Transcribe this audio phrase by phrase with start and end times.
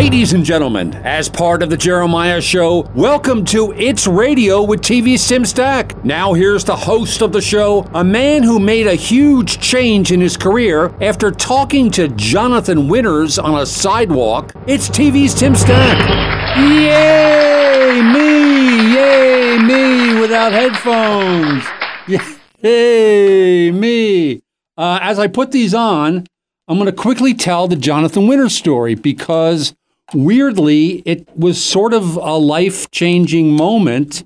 [0.00, 5.18] Ladies and gentlemen, as part of the Jeremiah Show, welcome to It's Radio with TV
[5.28, 6.02] Tim Stack.
[6.06, 10.18] Now, here's the host of the show, a man who made a huge change in
[10.18, 14.54] his career after talking to Jonathan Winters on a sidewalk.
[14.66, 16.08] It's TV's Tim Stack.
[16.56, 18.94] Yay, me!
[18.94, 21.62] Yay, me without headphones!
[22.62, 24.40] Yay, me!
[24.78, 26.24] Uh, as I put these on,
[26.66, 29.74] I'm going to quickly tell the Jonathan Winters story because
[30.14, 34.24] weirdly, it was sort of a life changing moment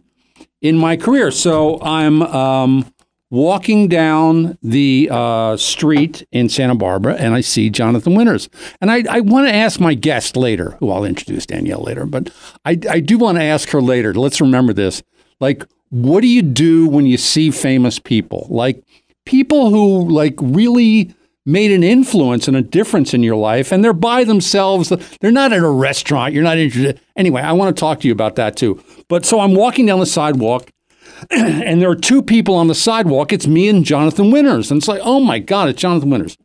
[0.60, 1.30] in my career.
[1.30, 2.92] So I'm um,
[3.30, 8.48] walking down the uh, street in Santa Barbara and I see Jonathan Winters.
[8.80, 12.30] And I, I want to ask my guest later, who I'll introduce Danielle later, but
[12.64, 14.14] I, I do want to ask her later.
[14.14, 15.02] Let's remember this.
[15.40, 18.46] Like, what do you do when you see famous people?
[18.48, 18.84] Like,
[19.26, 21.14] people who like really
[21.46, 24.90] made an influence and a difference in your life and they're by themselves.
[25.20, 26.32] They're not at a restaurant.
[26.32, 27.00] You're not interested.
[27.16, 28.82] Anyway i want to talk to you about that too.
[29.08, 30.70] But so i'm walking down the sidewalk
[31.30, 33.32] and there are two people on the sidewalk.
[33.32, 34.70] It's me and jonathan winters.
[34.70, 36.36] And it's like oh my god it's jonathan winters.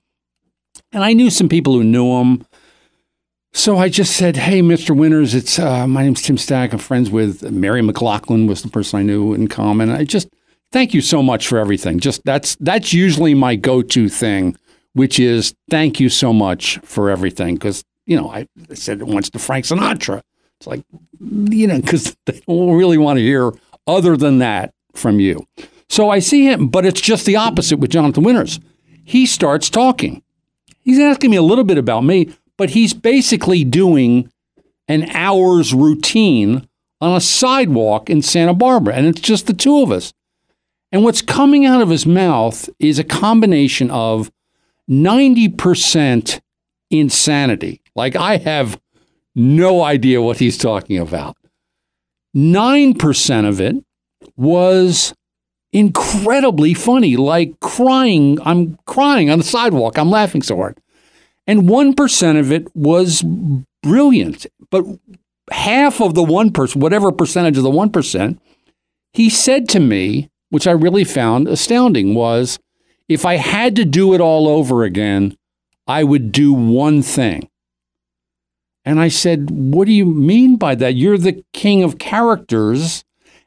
[0.92, 2.45] And i knew some people who knew him.
[3.54, 6.73] So i just said hey mr winters it's uh, my name's tim stack.
[6.73, 9.90] I'm friends with mary mclaughlin was the person i knew in common.
[9.90, 10.28] I just
[10.73, 12.02] thank you so much for everything.
[12.02, 14.58] Just that's that's usually my go-to thing
[14.94, 17.56] which is thank you so much for everything.
[17.56, 20.22] Because, you know, I, said it once to Frank Sinatra.
[20.59, 20.84] It's like,
[21.20, 23.52] you know, because they don't really want to hear
[23.88, 25.45] other than that from you.
[25.90, 28.60] So I see him, but it's just the opposite with Jonathan Winters.
[29.04, 30.22] He starts talking.
[30.82, 34.32] He's asking me a little bit about me, but he's basically doing
[34.88, 36.67] an hour's routine
[37.02, 40.14] on a sidewalk in Santa Barbara, and it's just the two of us.
[40.92, 44.32] And what's coming out of his mouth is a combination of
[44.90, 46.40] 90%
[46.90, 47.82] insanity.
[47.95, 48.80] Like I have
[49.36, 51.38] no idea what he's talking about.
[52.36, 53.76] 9% of it
[54.36, 55.14] was
[55.72, 58.39] incredibly funny, like crying.
[58.44, 59.98] I'm crying on the sidewalk.
[59.98, 60.80] I'm laughing so hard.
[61.48, 63.23] And 1% of it was
[63.82, 64.45] brilliant.
[64.70, 64.86] But
[65.52, 68.39] half of the 1%, whatever percentage of the 1%,
[69.14, 72.60] he said to me, which I really found astounding, was
[73.09, 75.36] if I had to do it all over again,
[75.87, 77.49] I would do one thing.
[78.86, 80.95] And I said, What do you mean by that?
[80.95, 83.03] You're the king of characters.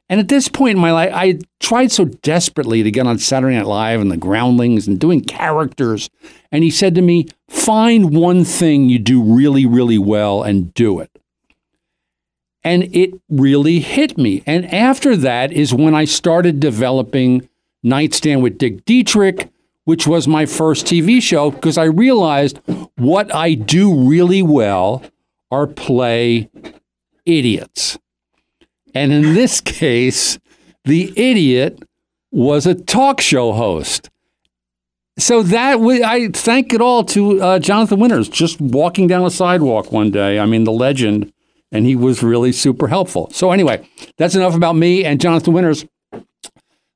[0.09, 3.57] And at this point in my life, I tried so desperately to get on Saturday
[3.57, 6.11] Night Live and the Groundlings and doing characters.
[6.51, 11.01] And he said to me, Find one thing you do really, really well and do
[11.01, 11.11] it.
[12.65, 14.43] And it really hit me.
[14.47, 17.49] And after that is when I started developing
[17.83, 19.52] Nightstand with Dick Dietrich,
[19.85, 22.61] which was my first TV show, because I realized
[22.97, 25.03] what I do really well
[25.51, 26.51] are play
[27.27, 27.99] idiots.
[28.95, 30.39] And in this case,
[30.85, 31.83] the idiot
[32.31, 34.09] was a talk show host.
[35.19, 39.93] So that I thank it all to uh, Jonathan Winters, just walking down a sidewalk
[39.93, 40.39] one day.
[40.39, 41.33] I mean, the legend,
[41.71, 43.29] and he was really super helpful.
[43.31, 45.85] So anyway, that's enough about me and Jonathan Winters.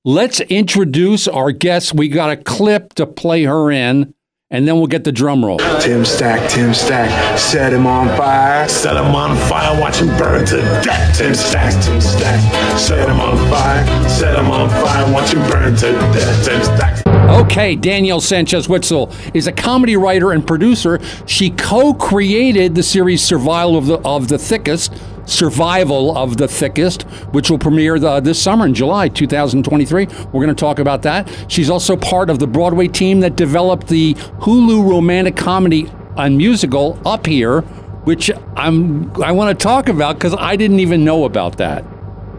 [0.09, 1.93] Let's introduce our guest.
[1.93, 4.15] We got a clip to play her in,
[4.51, 5.59] and then we'll get the drum roll.
[5.81, 8.69] Tim Stack, Tim Stack, set him on fire.
[8.69, 11.19] Set him on fire, watch him burn to death.
[11.19, 14.09] Tim Stack, Tim Stack, set him on fire.
[14.09, 16.45] Set him on fire, watch him burn to death.
[16.45, 17.05] Tim Stack.
[17.45, 21.01] Okay, Danielle Sanchez Witzel is a comedy writer and producer.
[21.27, 24.93] She co-created the series Survival of the of the Thickest
[25.27, 30.07] Survival of the Thickest, which will premiere the, this summer in July 2023.
[30.07, 31.29] We're going to talk about that.
[31.49, 36.99] She's also part of the Broadway team that developed the Hulu romantic comedy and musical
[37.05, 37.61] Up Here,
[38.05, 41.83] which I'm I want to talk about because I didn't even know about that.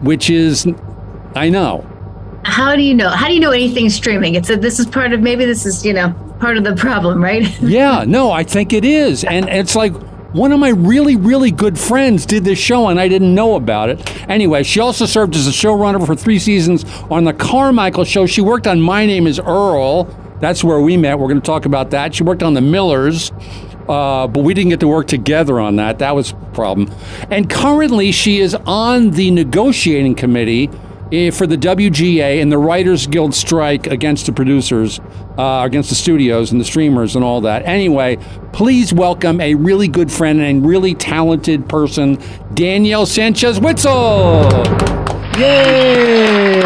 [0.02, 0.66] Which is,
[1.34, 1.86] I know.
[2.44, 3.10] How do you know?
[3.10, 4.34] How do you know anything streaming?
[4.34, 7.22] It's a, this is part of maybe this is you know part of the problem,
[7.22, 7.60] right?
[7.60, 9.92] yeah, no, I think it is, and it's like
[10.32, 13.88] one of my really, really good friends did this show and I didn't know about
[13.88, 14.28] it.
[14.28, 18.26] Anyway, she also served as a showrunner for three seasons on The Carmichael Show.
[18.26, 20.04] She worked on My Name is Earl.
[20.40, 21.18] That's where we met.
[21.18, 22.14] We're going to talk about that.
[22.14, 23.32] She worked on The Millers.
[23.88, 25.98] Uh, but we didn't get to work together on that.
[26.00, 26.92] That was a problem.
[27.30, 30.68] And currently, she is on the negotiating committee
[31.08, 35.00] for the WGA and the Writers Guild strike against the producers,
[35.38, 37.64] uh, against the studios and the streamers and all that.
[37.64, 38.18] Anyway,
[38.52, 42.18] please welcome a really good friend and really talented person,
[42.52, 44.44] Danielle Sanchez Witzel.
[45.38, 46.60] Yay!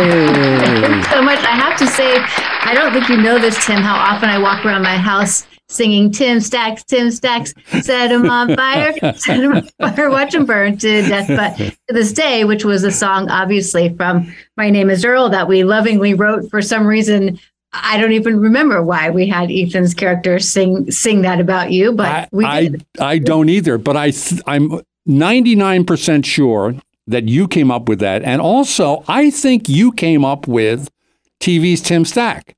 [0.81, 1.39] Thanks so much.
[1.45, 4.65] I have to say, I don't think you know this, Tim, how often I walk
[4.65, 9.69] around my house singing Tim Stacks, Tim Stacks, set him on fire, set him on
[9.79, 11.29] fire, watch him burn to death.
[11.29, 15.49] But to this day, which was a song obviously from My Name is Earl that
[15.49, 17.39] we lovingly wrote for some reason.
[17.73, 22.07] I don't even remember why we had Ethan's character sing sing that about you, but
[22.07, 22.71] I, we I.
[23.01, 26.75] I don't either, but I th- I'm 99% sure
[27.07, 28.23] that you came up with that.
[28.23, 30.89] And also, I think you came up with
[31.41, 32.55] TV's Tim Stack.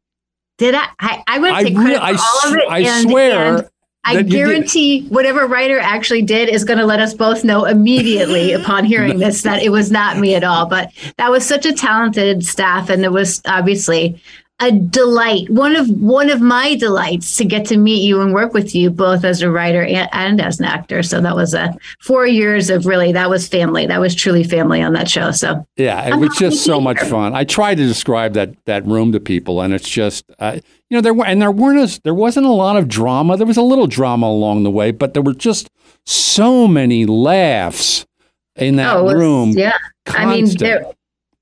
[0.58, 0.86] Did I?
[1.00, 2.70] I, I would take credit I for all of it.
[2.70, 3.68] I and, swear and
[4.04, 4.36] I that you did.
[4.36, 9.18] guarantee whatever writer actually did is going to let us both know immediately upon hearing
[9.18, 10.66] this that it was not me at all.
[10.66, 14.20] But that was such a talented staff, and it was obviously
[14.60, 15.50] a delight.
[15.50, 18.88] One of one of my delights to get to meet you and work with you
[18.88, 21.02] both as a writer and, and as an actor.
[21.02, 23.86] So that was a four years of really that was family.
[23.86, 25.32] That was truly family on that show.
[25.32, 27.34] So Yeah, it was just so much fun.
[27.34, 30.52] I tried to describe that that room to people, and it's just, uh,
[30.88, 33.36] you know, there were and there weren't as, there wasn't a lot of drama.
[33.36, 35.68] There was a little drama along the way, but there were just
[36.06, 38.06] so many laughs
[38.54, 39.50] in that Oh, room.
[39.50, 39.72] yeah.
[40.06, 40.86] I mean, there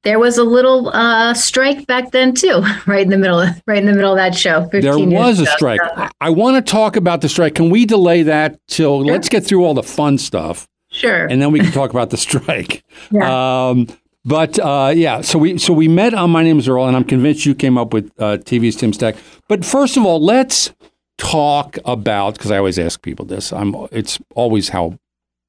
[0.05, 3.79] there was a little uh, strike back then too, right in the middle, of, right
[3.79, 4.63] in the middle of that show.
[4.69, 5.53] 15 There was a ago.
[5.57, 5.81] strike.
[6.21, 7.55] I- want to talk about the strike.
[7.55, 11.27] Can we delay that till let's get through all the fun stuff, Sure.
[11.27, 12.83] and then we can talk about the strike.
[13.11, 13.69] Yeah.
[13.69, 13.87] Um,
[14.25, 17.05] but uh, yeah, so we so we met on My Name Is Earl, and I'm
[17.05, 19.17] convinced you came up with uh, TV's Tim Stack.
[19.49, 20.73] But first of all, let's
[21.19, 23.53] talk about because I always ask people this.
[23.53, 24.99] I'm it's always how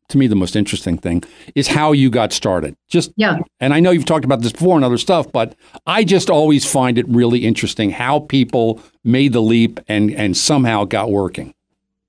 [0.10, 1.24] to me the most interesting thing
[1.56, 2.76] is how you got started.
[2.88, 3.40] Just yeah.
[3.60, 5.56] and I know you've talked about this before and other stuff, but
[5.88, 10.86] I just always find it really interesting how people made the leap and and somehow
[10.86, 11.54] got working.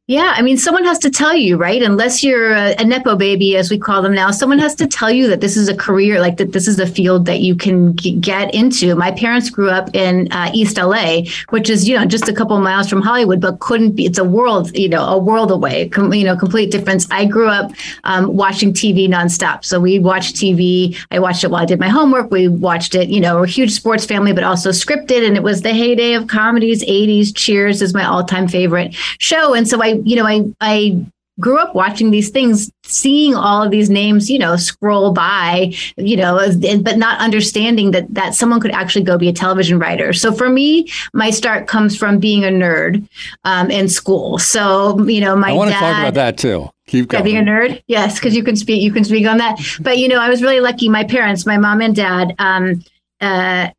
[0.06, 1.82] Yeah, I mean, someone has to tell you, right?
[1.82, 5.10] Unless you're a, a nepo baby, as we call them now, someone has to tell
[5.10, 7.96] you that this is a career, like that this is a field that you can
[7.96, 8.94] g- get into.
[8.96, 12.60] My parents grew up in uh, East LA, which is you know just a couple
[12.60, 14.04] miles from Hollywood, but couldn't be.
[14.04, 15.88] It's a world, you know, a world away.
[15.88, 17.10] Com- you know, complete difference.
[17.10, 17.72] I grew up
[18.04, 21.02] um, watching TV nonstop, so we watched TV.
[21.12, 22.30] I watched it while I did my homework.
[22.30, 23.08] We watched it.
[23.08, 26.12] You know, we're a huge sports family, but also scripted, and it was the heyday
[26.12, 26.84] of comedies.
[26.84, 27.34] '80s.
[27.34, 31.06] Cheers is my all-time favorite show, and so I you know, I I
[31.40, 36.16] grew up watching these things, seeing all of these names, you know, scroll by, you
[36.16, 36.38] know,
[36.82, 40.12] but not understanding that that someone could actually go be a television writer.
[40.12, 43.06] So for me, my start comes from being a nerd
[43.44, 44.38] um, in school.
[44.38, 45.80] So you know, my I want dad.
[45.80, 46.70] to talk about that too.
[46.86, 47.24] Keep going.
[47.24, 48.82] being a nerd, yes, because you can speak.
[48.82, 49.58] You can speak on that.
[49.80, 50.88] But you know, I was really lucky.
[50.88, 52.84] My parents, my mom and dad, um,
[53.20, 53.70] uh,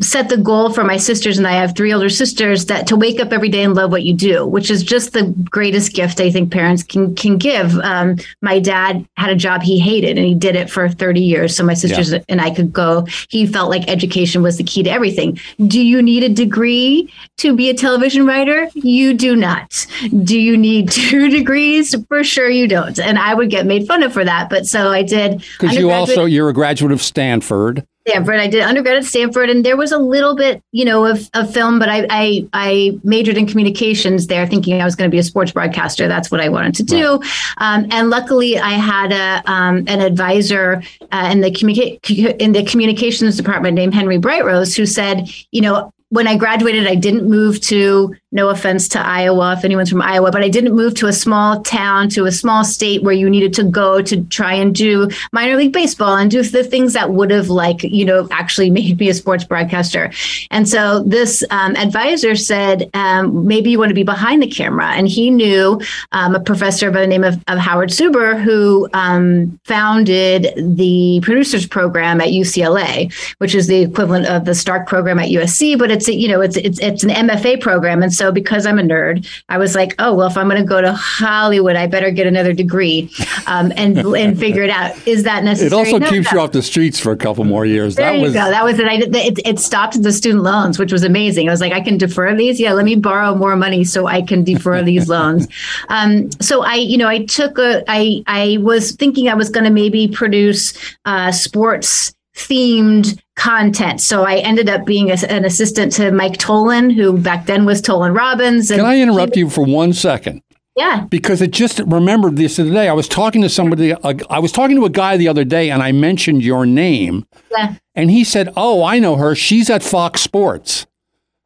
[0.00, 3.20] set the goal for my sisters and I have three older sisters that to wake
[3.20, 6.30] up every day and love what you do, which is just the greatest gift I
[6.30, 7.76] think parents can can give.
[7.78, 11.56] Um, my dad had a job he hated and he did it for 30 years.
[11.56, 13.06] So my sisters and I could go.
[13.28, 15.38] He felt like education was the key to everything.
[15.66, 18.68] Do you need a degree to be a television writer?
[18.74, 19.86] You do not.
[20.24, 21.94] Do you need two degrees?
[22.08, 22.98] For sure you don't.
[22.98, 24.50] And I would get made fun of for that.
[24.50, 25.44] But so I did.
[25.58, 27.86] Because you also you're a graduate of Stanford.
[28.06, 28.40] Stanford.
[28.40, 31.52] I did undergrad at Stanford, and there was a little bit, you know, of, of
[31.52, 35.18] film, but I, I I majored in communications there, thinking I was going to be
[35.18, 36.08] a sports broadcaster.
[36.08, 37.20] That's what I wanted to do.
[37.58, 40.82] Um, and luckily, I had a um, an advisor
[41.12, 45.92] uh, in the communica- in the communications department named Henry Brightrose, who said, you know.
[46.12, 50.30] When I graduated, I didn't move to, no offense to Iowa, if anyone's from Iowa,
[50.30, 53.52] but I didn't move to a small town, to a small state where you needed
[53.54, 57.30] to go to try and do minor league baseball and do the things that would
[57.30, 60.12] have, like, you know, actually made me a sports broadcaster.
[60.50, 64.86] And so this um, advisor said, um, maybe you want to be behind the camera.
[64.86, 65.80] And he knew
[66.12, 71.66] um, a professor by the name of, of Howard Suber who um, founded the producers
[71.66, 76.08] program at UCLA, which is the equivalent of the Stark program at USC, but it's
[76.08, 78.02] a, you know it's it's it's an MFA program.
[78.02, 80.80] And because I'm a nerd, I was like, oh well, if I'm going to go
[80.80, 83.08] to Hollywood, I better get another degree
[83.46, 84.92] um, and and figure it out.
[85.06, 85.68] Is that necessary?
[85.68, 86.38] It also No, keeps no.
[86.38, 87.94] you off the streets for a couple more years.
[87.94, 88.50] There that you was go.
[88.50, 88.86] That was it.
[88.86, 89.38] I did, it.
[89.46, 91.48] It stopped the student loans, which was amazing.
[91.48, 92.60] I was like, I can defer these.
[92.60, 95.46] Yeah, let me borrow more money so I can defer these loans.
[95.88, 97.82] Um, so I, you know, I took a.
[97.88, 100.74] I I was thinking I was going to maybe produce
[101.04, 102.12] uh, sports
[102.48, 104.00] themed content.
[104.00, 107.80] So I ended up being a, an assistant to Mike Tollin, who back then was
[107.80, 108.70] Tollin Robbins.
[108.70, 110.42] And Can I interrupt you for one second?
[110.76, 111.06] Yeah.
[111.10, 112.88] Because it just remembered this today.
[112.88, 113.92] I was talking to somebody.
[113.92, 117.26] uh, I was talking to a guy the other day, and I mentioned your name,
[117.50, 117.74] Yeah.
[117.94, 119.34] and he said, "Oh, I know her.
[119.34, 120.86] She's at Fox Sports."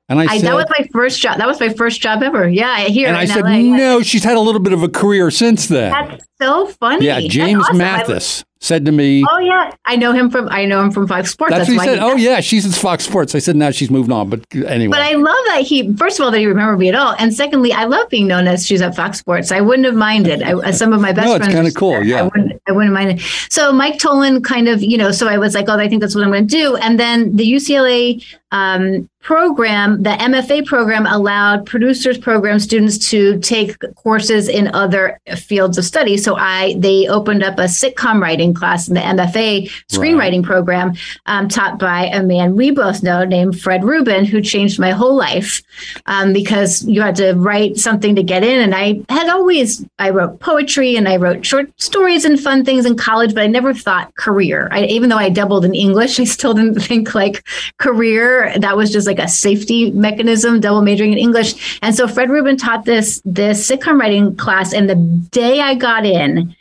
[0.08, 1.38] And I, I, said, that was my first job.
[1.38, 2.46] That was my first job ever.
[2.46, 3.58] Yeah, here and I said, LA.
[3.60, 7.06] "No, she's had a little bit of a career since then." That's so funny.
[7.06, 7.78] yeah, James awesome.
[7.78, 11.30] Mathis said to me, Oh yeah, I know him from I know him from Fox
[11.30, 11.50] Sports.
[11.52, 12.02] That's, That's, what he said.
[12.02, 13.35] Oh yeah, she's at Fox Sports.
[13.35, 14.90] I said now she's moved on, but anyway.
[14.90, 17.33] But I love that he, first of all, that he remembered me at all, and
[17.33, 19.52] secondly, I love being known as she's at Fox Sports.
[19.52, 20.42] I wouldn't have minded.
[20.42, 21.54] I, some of my best No, it's friends.
[21.54, 22.04] kinda cool, there.
[22.04, 22.21] yeah.
[22.21, 23.21] I wouldn't, I wouldn't mind it.
[23.50, 26.14] So Mike Tollin kind of, you know, so I was like, oh, I think that's
[26.14, 31.64] what I'm going to do, and then the UCLA um, program, the MFA program, allowed
[31.64, 36.18] producers program students to take courses in other fields of study.
[36.18, 40.92] So I, they opened up a sitcom writing class in the MFA screenwriting program,
[41.25, 45.16] um, taught by a man we both know named Fred Rubin, who changed my whole
[45.16, 45.62] life
[46.04, 48.61] um, because you had to write something to get in.
[48.61, 52.84] And I had always, I wrote poetry and I wrote short stories and fun things
[52.84, 54.68] in college, but I never thought career.
[54.70, 57.42] I, even though I doubled in English, I still didn't think like
[57.78, 58.43] career.
[58.58, 61.78] That was just like a safety mechanism, double majoring in English.
[61.82, 64.72] And so Fred Rubin taught this this sitcom writing class.
[64.72, 64.96] And the
[65.30, 66.54] day I got in,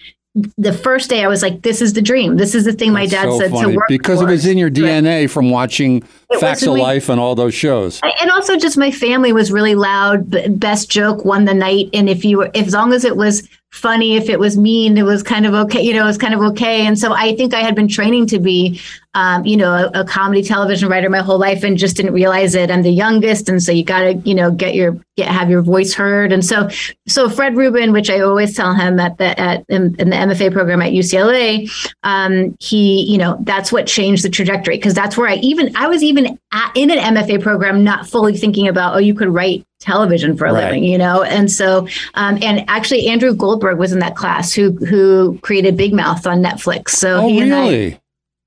[0.57, 2.37] the first day I was like, this is the dream.
[2.37, 4.45] This is the thing my That's dad so said funny to work because it was
[4.45, 4.71] in your.
[4.71, 8.01] DNA from watching was Facts of Life and all those shows.
[8.03, 12.25] and also just my family was really loud best joke won the night and if
[12.25, 15.21] you were if, as long as it was funny if it was mean it was
[15.21, 17.59] kind of okay you know it was kind of okay and so i think i
[17.59, 18.79] had been training to be
[19.15, 22.55] um, you know a, a comedy television writer my whole life and just didn't realize
[22.55, 22.71] it.
[22.71, 25.61] I'm the youngest and so you got to you know get your get have your
[25.61, 26.31] voice heard.
[26.31, 26.67] And so
[27.07, 30.51] so fred rubin which i always tell him at the at in, in the mfa
[30.51, 31.69] program at ucla
[32.03, 34.77] um, he you know that's what changed the trajectory.
[34.77, 38.35] Because that's where i even i was even at, in an mfa program not fully
[38.37, 40.65] thinking about oh you could write television for a Right.
[40.65, 41.23] living you know?
[41.23, 45.93] And so um, and actually andrew goldberg was in that class who who created big
[45.93, 46.89] mouth on netflix.
[46.89, 47.99] So Oh, he and I, really?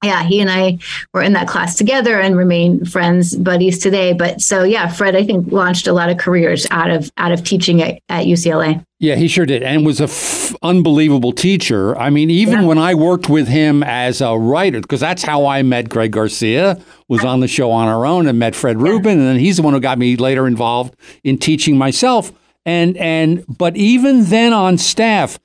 [0.07, 0.79] Yeah, he and I
[1.13, 4.13] were in that class together and remain friends, buddies today.
[4.13, 7.45] But so yeah, Fred, I think launched a lot of careers out of out of
[7.45, 8.85] teaching at, at UCLA.
[8.99, 11.95] Yeah, he sure did, and was a f- unbelievable teacher.
[11.99, 12.65] I mean, even Yeah.
[12.67, 16.79] when I worked with him as a writer, because that's how I met Greg Garcia.
[17.09, 19.63] Was on the show on our own and met Fred Rubin, and then he's the
[19.63, 22.33] one who got me later involved in teaching myself.
[22.65, 25.39] And and but even then on staff,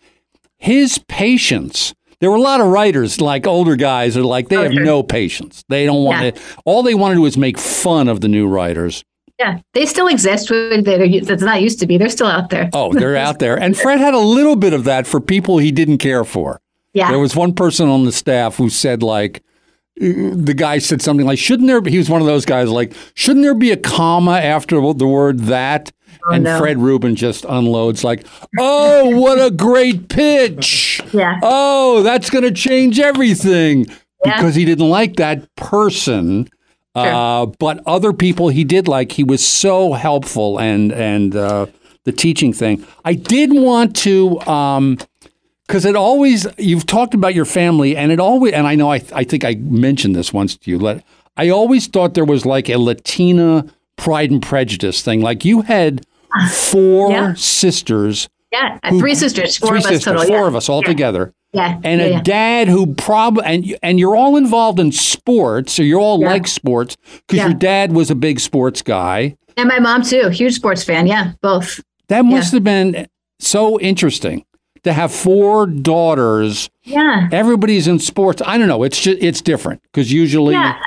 [0.58, 1.94] his patience.
[2.22, 5.66] There were a lot of writers, like older guys, are like they have no patience.
[5.68, 6.32] They don't want Yeah.
[6.32, 6.42] to.
[6.63, 9.04] All they want to do is make fun of the new writers.
[9.40, 10.50] Yeah, they still exist.
[10.50, 11.98] That's not used to be.
[11.98, 12.70] They're still out there.
[12.74, 13.60] Oh, they're out there.
[13.60, 16.62] And Fred had a little bit of that for people he didn't care for.
[16.94, 19.42] yeah, There was one person on the staff who said, like,
[20.00, 22.70] uh, the guy said something like, shouldn't there be, he was one of those guys,
[22.70, 25.92] like, shouldn't there be a comma after the word that?
[26.32, 26.60] And no.
[26.60, 28.25] Fred Rubin just unloads, like,
[28.60, 31.01] oh, what a great pitch.
[31.13, 31.40] Yeah.
[31.44, 33.86] Oh, that's going to change everything.
[34.24, 34.38] Yeah.
[34.38, 36.48] Because he didn't like that person.
[36.96, 39.12] Uh, but other people he did like.
[39.12, 41.66] He was so helpful and, and, uh,
[42.06, 42.86] the teaching thing.
[43.04, 44.98] I did want to, um,
[45.68, 49.01] because it always you've talked about your family and it always and i know i,
[49.13, 51.01] I think i mentioned this once to you let
[51.38, 56.06] i always thought there was like a latina pride and prejudice thing like you had
[56.52, 57.34] four Yeah.
[57.36, 58.78] sisters yeah.
[58.90, 60.28] who- three sisters, four three of us sisters total.
[60.28, 60.48] four yeah.
[60.48, 60.88] of us all yeah.
[60.88, 65.84] together Yeah, and a dad who probably and and you're all involved in sports so
[65.84, 66.96] you're all like sports
[67.28, 71.08] because your dad was a big sports guy and my mom too, huge sports fan.
[71.08, 71.82] Yeah, both.
[72.08, 73.06] that must have been
[73.40, 74.46] so interesting
[74.84, 78.42] to have four daughters Yeah, everybody's in sports.
[78.46, 78.84] I don't know.
[78.84, 80.80] It's just it's different because usually yeah.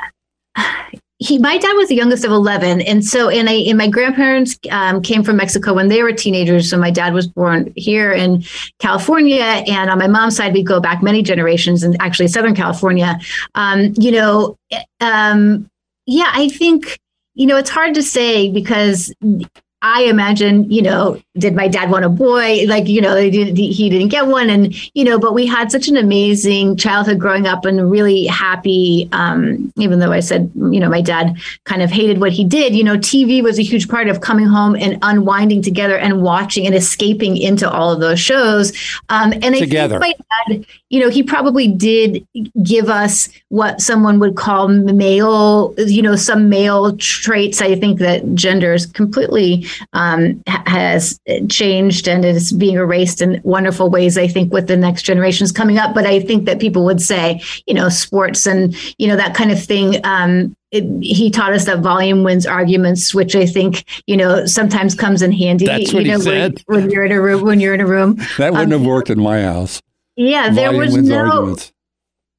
[1.25, 4.57] He, my dad was the youngest of eleven, and so and I and my grandparents
[4.69, 6.69] um, came from Mexico when they were teenagers.
[6.69, 8.43] So my dad was born here in
[8.79, 13.19] California, and on my mom's side, we go back many generations, and actually Southern California.
[13.55, 14.57] Um, you know,
[14.99, 15.67] um,
[16.05, 16.99] yeah, I think
[17.33, 19.11] you know it's hard to say because
[19.87, 22.65] I imagine, you know, did my dad want a boy?
[22.65, 24.49] Like, you know, he didn't, he didn't get one.
[24.49, 29.07] And, you know, but we had such an amazing childhood growing up and really happy.
[29.11, 32.73] Um, even though I said, you know, my dad kind of hated what he did,
[32.73, 36.65] you know, TV was a huge part of coming home and unwinding together and watching
[36.65, 38.73] and escaping into all of those shows.
[39.09, 39.97] Um, and Together.
[39.97, 40.17] I think
[40.49, 42.25] my dad, you know, he probably did
[42.63, 47.61] give us what someone would call male, you know, some male traits.
[47.61, 53.89] I think that gender is completely um, has changed and is being erased in wonderful
[53.89, 54.17] ways.
[54.17, 57.41] I think with the next generations coming up, but I think that people would say,
[57.65, 59.99] you know, sports and you know that kind of thing.
[60.03, 64.95] Um, it, he taught us that volume wins arguments, which I think you know sometimes
[64.95, 65.65] comes in handy.
[65.65, 66.61] That's what you he said.
[66.65, 68.15] When, when you're in a room, when you're in a room.
[68.37, 69.81] that wouldn't Um, have worked in my house.
[70.17, 71.17] Yeah, there Volume was no.
[71.17, 71.71] arguments.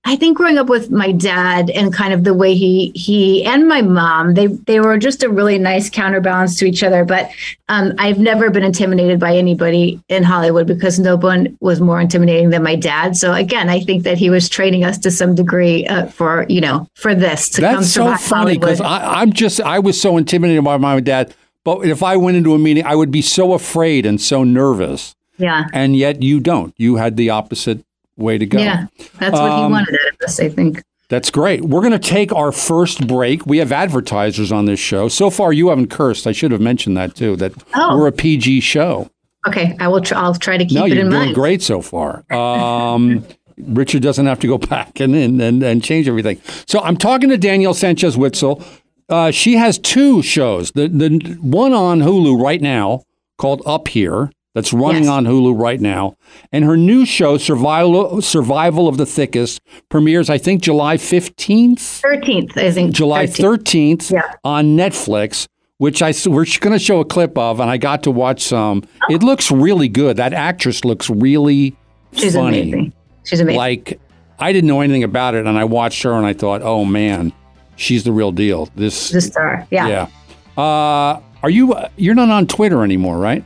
[0.06, 3.66] I think growing up with my dad and kind of the way he he and
[3.66, 7.04] my mom, they they were just a really nice counterbalance to each other.
[7.04, 7.28] But
[7.68, 12.50] um, I've never been intimidated by anybody in Hollywood because no one was more intimidating
[12.50, 13.16] than my dad.
[13.16, 16.60] So again, I think that he was training us to some degree uh, for you
[16.60, 20.62] know for this to come That's so funny because I'm just I was so intimidated
[20.62, 21.34] by my mom and dad.
[21.64, 25.16] But if I went into a meeting, I would be so afraid and so nervous.
[25.36, 26.72] yeah, And yet you don't.
[26.76, 27.85] You had the opposite
[28.16, 28.58] way to go.
[28.58, 28.86] yeah,
[29.18, 30.40] that's what he Um, wanted out of us.
[30.40, 30.82] I think.
[31.08, 31.62] That's great.
[31.64, 33.46] We're going to take our first break.
[33.46, 35.06] We have advertisers on this show.
[35.08, 36.26] So far, you haven't cursed.
[36.26, 37.36] I should have mentioned that too.
[37.36, 37.96] That Oh.
[37.96, 39.08] we're a PG show.
[39.46, 40.00] Okay, I will.
[40.00, 41.34] Try, I'll try to keep no, it you're in doing mind.
[41.36, 42.24] great so far.
[42.34, 43.24] Um,
[43.58, 46.40] Richard doesn't have to go back and, and, and, and change everything.
[46.66, 48.62] So I'm talking to Danielle Sanchez Witzel.
[49.08, 50.72] Uh, she has two shows.
[50.72, 53.04] The the one on Hulu right now
[53.38, 54.32] called Up Here.
[54.56, 55.10] That's running Yes.
[55.12, 56.16] on Hulu right now,
[56.50, 59.60] and her new show Survival Survival of the Thickest
[59.90, 61.78] premieres I think July 15th.
[62.00, 62.94] Thirteenth, I think.
[62.94, 63.98] July 13th.
[63.98, 64.22] 13th Yeah.
[64.44, 65.46] on Netflix,
[65.76, 68.82] which I, we're going to show a clip of, and I got to watch some.
[69.10, 70.16] It looks really good.
[70.16, 71.76] That actress looks really
[72.14, 72.62] She's funny.
[72.62, 72.92] amazing.
[73.26, 73.58] She's amazing.
[73.58, 74.00] Like
[74.38, 77.30] I didn't know anything about it, and I watched her, and I thought, oh man,
[77.76, 78.70] she's the real deal.
[78.74, 79.66] This, the star.
[79.70, 79.86] Yeah.
[79.86, 80.08] yeah.
[80.56, 81.74] Uh, are you?
[81.98, 83.44] You're not on Twitter anymore, right?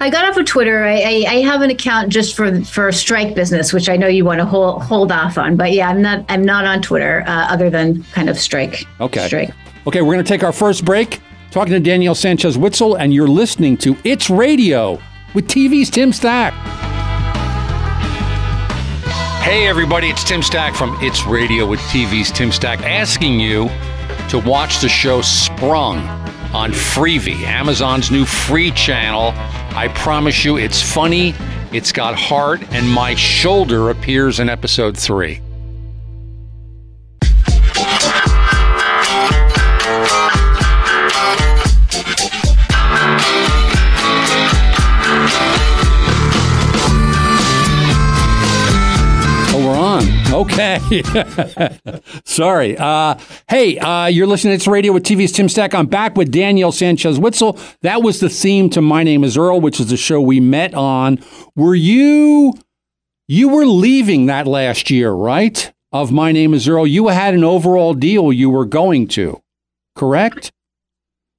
[0.00, 0.84] I got off of Twitter.
[0.84, 4.24] I, I, I have an account just for for strike business, which I know you
[4.24, 5.56] want to hold hold off on.
[5.56, 8.84] But yeah, I'm not I'm not on Twitter uh, other than kind of strike.
[9.00, 9.26] Okay.
[9.26, 9.50] Strike.
[9.86, 11.20] Okay, we're going to take our first break.
[11.50, 15.00] Talking to Danielle Sanchez Witzel, and you're listening to It's Radio
[15.34, 16.52] with TV's Tim Stack.
[19.42, 23.70] Hey, everybody, it's Tim Stack from It's Radio with TV's Tim Stack asking you
[24.28, 26.00] to watch the show Sprung
[26.52, 29.32] on Freevee, Amazon's new free channel.
[29.78, 31.36] I promise you, it's funny,
[31.70, 35.40] it's got heart, and my shoulder appears in episode three.
[50.38, 51.02] Okay.
[52.24, 52.76] Sorry.
[52.78, 53.18] Uh,
[53.48, 55.74] hey, uh, you're listening to It's Radio with TV's Tim Stack.
[55.74, 57.58] I'm back with Danielle Sanchez Witzel.
[57.82, 60.74] That was the theme to My Name is Earl, which is the show we met
[60.74, 61.18] on.
[61.56, 62.54] Were you,
[63.26, 65.72] you were leaving that last year, right?
[65.90, 66.86] Of My Name is Earl.
[66.86, 69.42] You had an overall deal you were going to,
[69.96, 70.52] correct?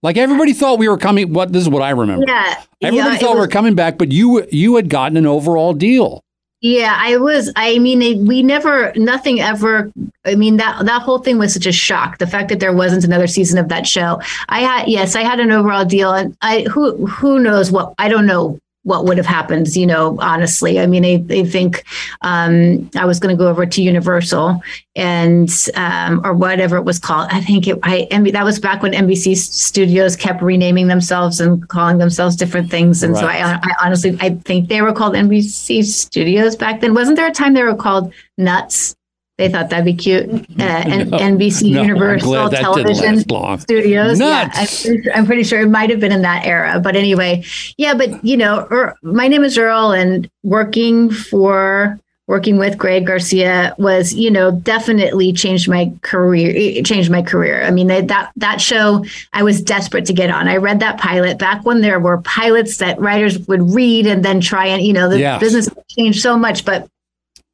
[0.04, 1.32] Like everybody thought we were coming.
[1.32, 2.26] What this is what I remember.
[2.28, 2.64] Yeah.
[2.82, 5.74] Everybody yeah, thought we was- were coming back, but you you had gotten an overall
[5.74, 6.24] deal.
[6.62, 7.52] Yeah, I was.
[7.56, 9.92] I mean, we never, nothing ever.
[10.26, 12.18] I mean, that that whole thing was such a shock.
[12.18, 14.22] The fact that there wasn't another season of that show.
[14.50, 18.10] I had, yes, I had an overall deal, and I who who knows what I
[18.10, 19.76] don't know what would have happened.
[19.76, 21.84] You know, honestly, I mean, I, I think
[22.22, 24.62] um, I was going to go over to Universal
[24.96, 27.30] and um, or whatever it was called.
[27.32, 27.80] I think it.
[27.84, 32.70] I MB, that was back when NBC studios kept renaming themselves and calling themselves different
[32.70, 36.94] things, and so I, I honestly I think they were called NBC Studios back then.
[36.94, 38.96] Wasn't there a time they were called Nuts?
[39.40, 40.30] They thought that'd be cute.
[40.60, 41.18] Uh, and No.
[41.18, 43.60] NBC No, Universal glad that didn't Television.
[43.62, 44.20] Studios.
[44.20, 44.86] Nuts.
[44.86, 46.82] Yeah, I'm pretty, sure, I'm pretty sure it might have been in that era.
[46.84, 47.46] But anyway,
[47.78, 47.94] yeah.
[47.94, 51.98] But you know, er, my name is Earl, and working for
[52.28, 56.52] working with Greg Garcia was, you know, definitely changed my career.
[56.54, 57.64] It changed my career.
[57.64, 60.50] I mean, they, that that show, I was desperate to get on.
[60.50, 64.42] I read that pilot back when there were pilots that writers would read and then
[64.42, 65.40] try and, you know, the Yes.
[65.40, 66.88] business changed so much, but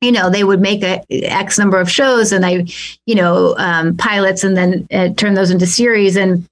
[0.02, 2.66] you know they would make a x number of shows and they
[3.06, 6.16] you know um, pilots and then uh, turn those into series.
[6.16, 6.48] And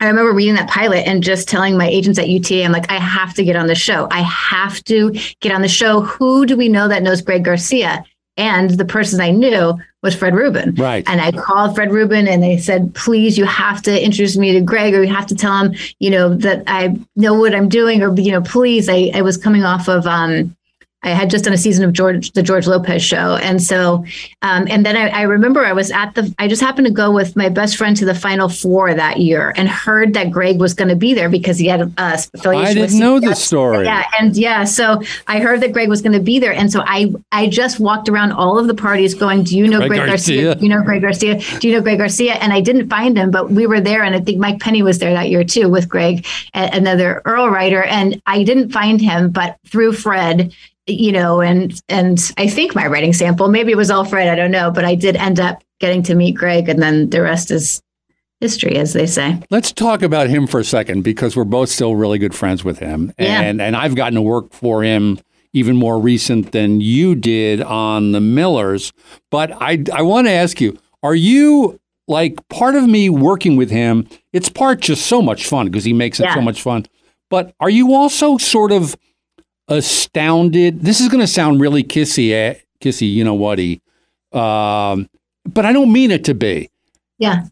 [0.00, 2.98] i remember reading that pilot and just telling my agents at uta i'm like i
[2.98, 4.08] have to get on the show.
[4.10, 6.00] I have to get on the show.
[6.02, 8.04] Who do we know that knows greg garcia?
[8.36, 10.74] And the person i knew was fred rubin.
[10.74, 11.06] Right.
[11.06, 14.60] and I called Fred Rubin and they said, please, you have to introduce me to
[14.62, 18.02] Greg or you have to tell him, you know, that I know what I'm doing
[18.02, 18.88] or, you know, please.
[18.88, 20.56] I, I was coming off of, um,
[21.02, 23.36] I had just done a season of George, the George Lopez show.
[23.36, 24.04] And so,
[24.42, 27.10] um, and then I, I remember I was at the, I just happened to go
[27.10, 30.74] with my best friend to the final four that year and heard that Greg was
[30.74, 33.86] going to be there because he had a uh, affiliation I didn't know this story.
[33.86, 36.82] Yeah, and yeah, so I heard that Greg was going to be there, and so
[36.84, 40.08] I I just walked around all of the parties, going, "Do you know Greg Greg,
[40.08, 40.42] Garcia?
[40.42, 40.54] Garcia.
[40.56, 41.40] Do you know Greg Garcia?
[41.60, 44.14] Do you know Greg Garcia?" And I didn't find him, but we were there, and
[44.14, 48.20] I think Mike Penny was there that year too with Greg, another Earl writer, and
[48.26, 50.52] I didn't find him, but through Fred.
[50.92, 54.34] You know, and and I think my writing sample, maybe it was all Fred, I
[54.34, 57.50] don't know, but I did end up getting to meet Greg, and then the rest
[57.50, 57.82] is
[58.40, 59.38] history, as they say.
[59.50, 62.78] Let's talk about him for a second because we're both still really good friends with
[62.78, 63.40] him, Yeah.
[63.40, 65.18] and and I've gotten to work for him
[65.52, 68.92] even more recent than you did on the Millers.
[69.32, 73.68] But I, I want to ask you, are you like part of me working with
[73.68, 74.06] him?
[74.32, 76.34] It's part just so much fun because he makes it Yeah.
[76.36, 76.86] so much fun.
[77.30, 78.96] But are you also sort of
[79.70, 80.82] astounded?
[80.82, 83.80] This is going to sound really kissy, eh, kissy, you know what he,
[84.32, 85.08] um,
[85.44, 86.68] but I don't mean it to be.
[87.18, 87.44] Yeah.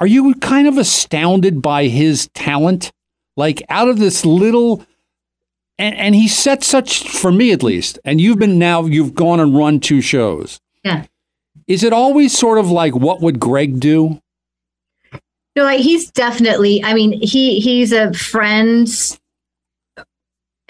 [0.00, 2.90] Are you kind of astounded by his talent?
[3.36, 4.84] Like out of this little,
[5.78, 9.40] and, and he set such, for me at least, and you've been now, you've gone
[9.40, 10.60] and run two shows.
[10.82, 11.04] Yeah.
[11.66, 14.20] Is it always sort of like, what would Greg do?
[15.56, 16.82] No, he's definitely.
[16.82, 18.88] I mean, he he's a friend.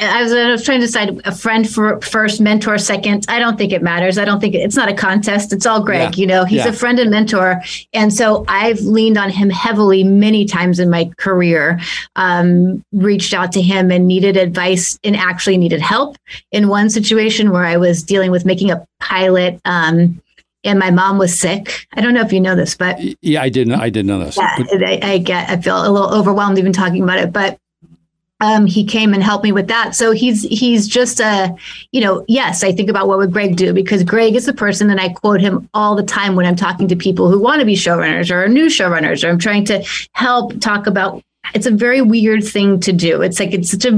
[0.00, 3.26] I was, I was trying to decide a friend for first, mentor second.
[3.28, 4.16] I don't think it matters.
[4.18, 5.52] I don't think it, it's not a contest.
[5.52, 6.16] It's all Greg.
[6.16, 6.20] Yeah.
[6.20, 6.68] You know, he's Yeah.
[6.68, 7.60] a friend and mentor,
[7.92, 11.78] and so I've leaned on him heavily many times in my career.
[12.16, 16.16] Um, reached out to him and needed advice and actually needed help
[16.52, 19.60] in one situation where I was dealing with making a pilot.
[19.64, 20.20] Um,
[20.62, 21.86] and my mom was sick.
[21.94, 24.36] I don't know if you know this, but Yeah, I didn't, I didn't know this.
[24.36, 27.58] yeah, I, I get, I feel a little overwhelmed even talking about it, but
[28.40, 29.94] um, he came and helped me with that.
[29.94, 31.54] So he's he's just a,
[31.92, 34.90] you know, yes, I think about what would Greg do because Greg is the person,
[34.90, 37.66] and I quote him all the time when I'm talking to people who want to
[37.66, 41.22] be showrunners or are new showrunners, or I'm trying to help talk about.
[41.52, 43.22] It's a very weird thing to do.
[43.22, 43.92] It's like it's such a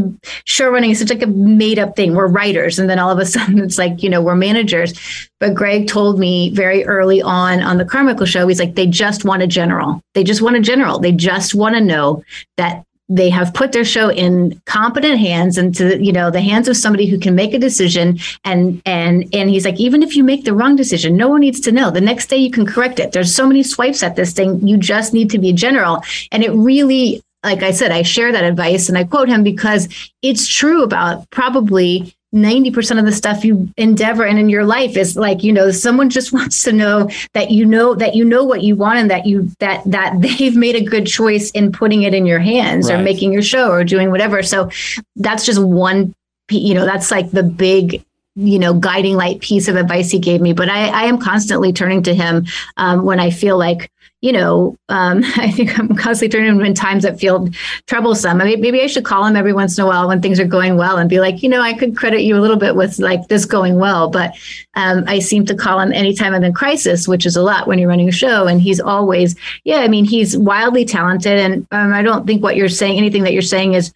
[0.46, 2.14] showrunning such like a made up thing.
[2.14, 4.94] We're writers, and then all of a sudden it's like you know we're managers.
[5.38, 9.24] But Greg told me very early on on the Carmichael show, he's like, they just
[9.24, 10.00] want a general.
[10.14, 10.98] They just want a general.
[10.98, 12.24] They just want to know
[12.56, 12.84] that
[13.16, 16.76] they have put their show in competent hands and to you know the hands of
[16.76, 20.44] somebody who can make a decision and and and he's like even if you make
[20.44, 21.90] the wrong decision no one needs to know.
[21.90, 23.12] The next day you can correct it.
[23.12, 24.66] There's so many swipes at this thing.
[24.66, 26.02] You just need to be general.
[26.30, 29.88] And it really like i said i share that advice and i quote him because
[30.22, 35.16] it's true about probably 90% of the stuff you endeavor and in your life is
[35.16, 38.62] like you know someone just wants to know that you know that you know what
[38.62, 42.14] you want and that you that that they've made a good choice in putting it
[42.14, 44.42] in your hands or making your show or doing whatever.
[44.42, 44.70] So
[45.16, 46.14] that's just one
[46.50, 50.40] you know that's like the big you know guiding light piece of advice he gave
[50.40, 52.44] me but i i am constantly turning to him
[52.76, 53.90] um, when i feel like
[54.22, 57.48] you know, um, I think I'm constantly turning to him in times that feel
[57.86, 58.40] troublesome.
[58.40, 60.46] I mean, maybe I should call him every once in a while when things are
[60.46, 62.98] going well and be like, you know, I could credit you a little bit with
[62.98, 64.34] like this going well, but
[64.74, 67.78] um, I seem to call him anytime I'm in crisis, which is a lot when
[67.78, 68.46] you're running a show.
[68.46, 71.38] And he's always, yeah, I mean, he's wildly talented.
[71.38, 73.92] And um, I don't think what you're saying, anything that you're saying is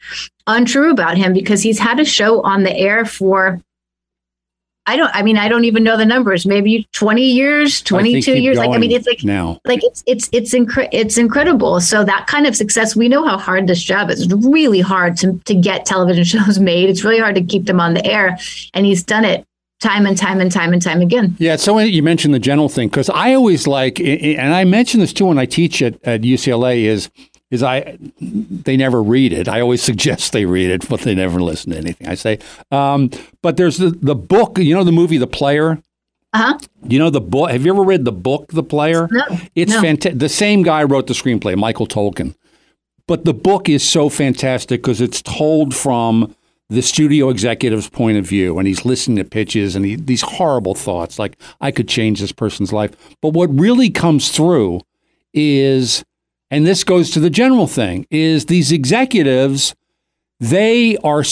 [0.48, 3.60] untrue about him because he's had a show on the air for
[4.86, 6.46] I don't I mean I don't even know the numbers.
[6.46, 9.60] Maybe 20 years 22 years like I mean it's like now.
[9.64, 11.80] like it's it's it's incre- it's incredible.
[11.80, 14.22] So that kind of success we know how hard this job is.
[14.22, 16.88] It's really hard to to get television shows made.
[16.88, 18.38] It's really hard to keep them on the air.
[18.74, 19.44] And he's done it
[19.80, 21.36] time and time and time and time again.
[21.38, 25.12] Yeah, so you mentioned the general thing because I always like, and I mention this
[25.12, 27.10] too when I teach at, at UCLA is
[27.50, 29.48] is I they never read it.
[29.48, 32.38] I always suggest they read it, but they never listen to anything I say.
[32.70, 33.10] Um,
[33.42, 34.58] but there's the the book.
[34.58, 35.80] You know the movie The Player.
[36.32, 37.50] uh-huh You know the book.
[37.50, 39.08] Have you ever read the book The Player?
[39.10, 39.80] no It's no.
[39.80, 40.18] fantastic.
[40.18, 42.34] The same guy wrote the screenplay, Michael Tolkin.
[43.08, 46.34] But the book is so fantastic because it's told from
[46.68, 50.74] the studio executive's point of view, and he's listening to pitches and he, these horrible
[50.74, 52.90] thoughts like, I could change this person's life.
[53.22, 54.80] But what really comes through
[55.32, 56.04] is,
[56.50, 59.74] and this goes to the general thing, is these executives.
[60.38, 61.24] They are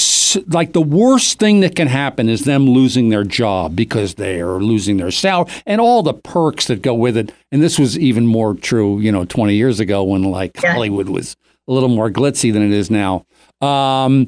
[0.46, 4.60] like the worst thing that can happen is them losing their job because they are
[4.60, 7.30] losing their salary and all the perks that go with it.
[7.52, 10.72] And this was even more true, you know, 20 years ago when like Yeah.
[10.72, 11.36] Hollywood was
[11.68, 13.26] a little more glitzy than it is now.
[13.60, 14.26] Um,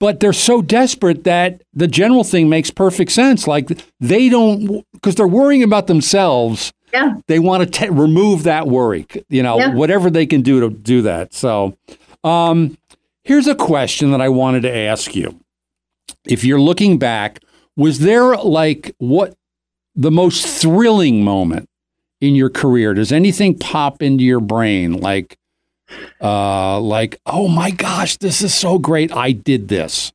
[0.00, 3.46] but they're so desperate that the general thing makes perfect sense.
[3.46, 3.68] Like
[4.00, 6.72] they don't, because they're worrying about themselves.
[6.96, 9.74] Yeah They want to remove that worry, you know, Yeah.
[9.74, 11.34] whatever they can do to do that.
[11.34, 11.76] So,
[12.24, 12.76] um,
[13.24, 15.38] here's a question that I wanted to ask you.
[16.28, 17.40] If you're looking back,
[17.76, 19.34] was there like what
[19.94, 21.68] the most thrilling moment
[22.20, 22.94] in your career?
[22.94, 25.36] Does anything pop into your brain like,
[26.20, 29.12] uh, like, oh my gosh, this is so great.
[29.12, 30.12] I did this.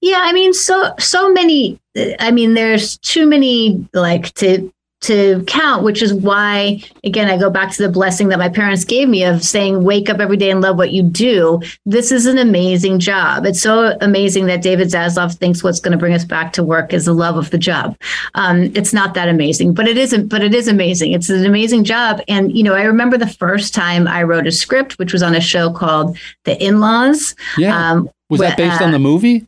[0.00, 1.80] Yeah, I mean, so so many.
[2.18, 4.70] I mean, there's too many like to
[5.04, 8.84] to count, which is why again I go back to the blessing that my parents
[8.84, 12.26] gave me of saying, "Wake up every day and love what you do." This is
[12.26, 13.46] an amazing job.
[13.46, 16.92] It's so amazing that David Zaslav thinks what's going to bring us back to work
[16.92, 17.96] is the love of the job.
[18.34, 20.28] Um, it's not that amazing, but it isn't.
[20.28, 21.12] But it is amazing.
[21.12, 24.52] It's an amazing job, and you know, I remember the first time I wrote a
[24.52, 27.34] script, which was on a show called The In Laws.
[27.58, 27.76] Yeah.
[27.76, 29.46] Um, was that based uh, on the movie?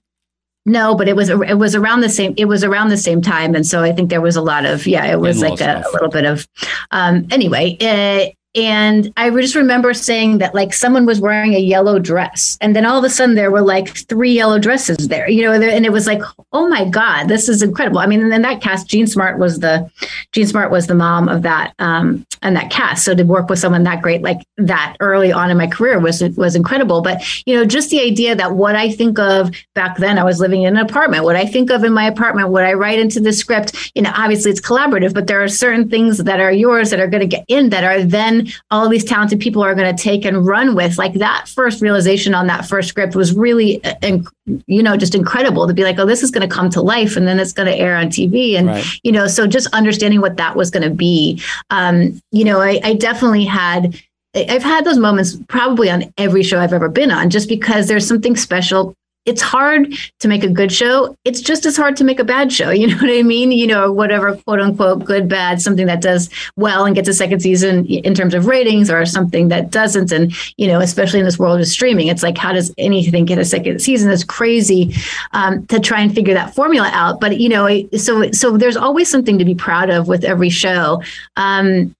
[0.66, 3.54] No, but it was it was around the same it was around the same time,
[3.54, 5.84] and so I think there was a lot of yeah, it was In-law like a,
[5.86, 6.46] a little bit of
[6.90, 7.76] um, anyway.
[7.80, 12.74] Uh, and I just remember saying that like someone was wearing a yellow dress, and
[12.74, 15.84] then all of a sudden there were like three yellow dresses there, you know, and
[15.84, 17.98] it was like, oh my god, this is incredible.
[17.98, 19.90] I mean, and then that cast, Jean Smart was the
[20.32, 23.04] Jean Smart was the mom of that um, and that cast.
[23.04, 26.22] So to work with someone that great like that early on in my career was
[26.36, 27.02] was incredible.
[27.02, 30.40] But you know, just the idea that what I think of back then, I was
[30.40, 31.24] living in an apartment.
[31.24, 34.12] What I think of in my apartment, what I write into the script, you know,
[34.14, 37.26] obviously it's collaborative, but there are certain things that are yours that are going to
[37.26, 40.74] get in that are then all these talented people are going to take and run
[40.74, 40.98] with.
[40.98, 44.18] Like that first realization on that first script was really, uh,
[44.66, 47.16] you know, just incredible to be like, oh, this is going to come to life,
[47.16, 48.84] and then it's going to air on TV, and Right.
[49.02, 51.40] you know, so just understanding what that was going to be.
[51.70, 54.00] Um, you know, I, I definitely had.
[54.34, 58.06] I've had those moments probably on every show I've ever been on, just because there's
[58.06, 58.94] something special.
[59.26, 61.16] It's hard to make a good show.
[61.24, 62.70] It's just as hard to make a bad show.
[62.86, 63.50] You know what I mean?
[63.52, 67.40] You know, whatever quote unquote good, bad, something that does well and gets a second
[67.40, 70.12] season in terms of ratings or something that doesn't.
[70.12, 73.38] And, you know, especially in this world of streaming, it's like, how does anything get
[73.38, 74.10] a second season?
[74.10, 74.94] It's crazy
[75.32, 77.18] um, to try and figure that formula out.
[77.18, 81.02] But, you know, so, so there's always something to be proud of with every show.
[81.36, 81.95] Um,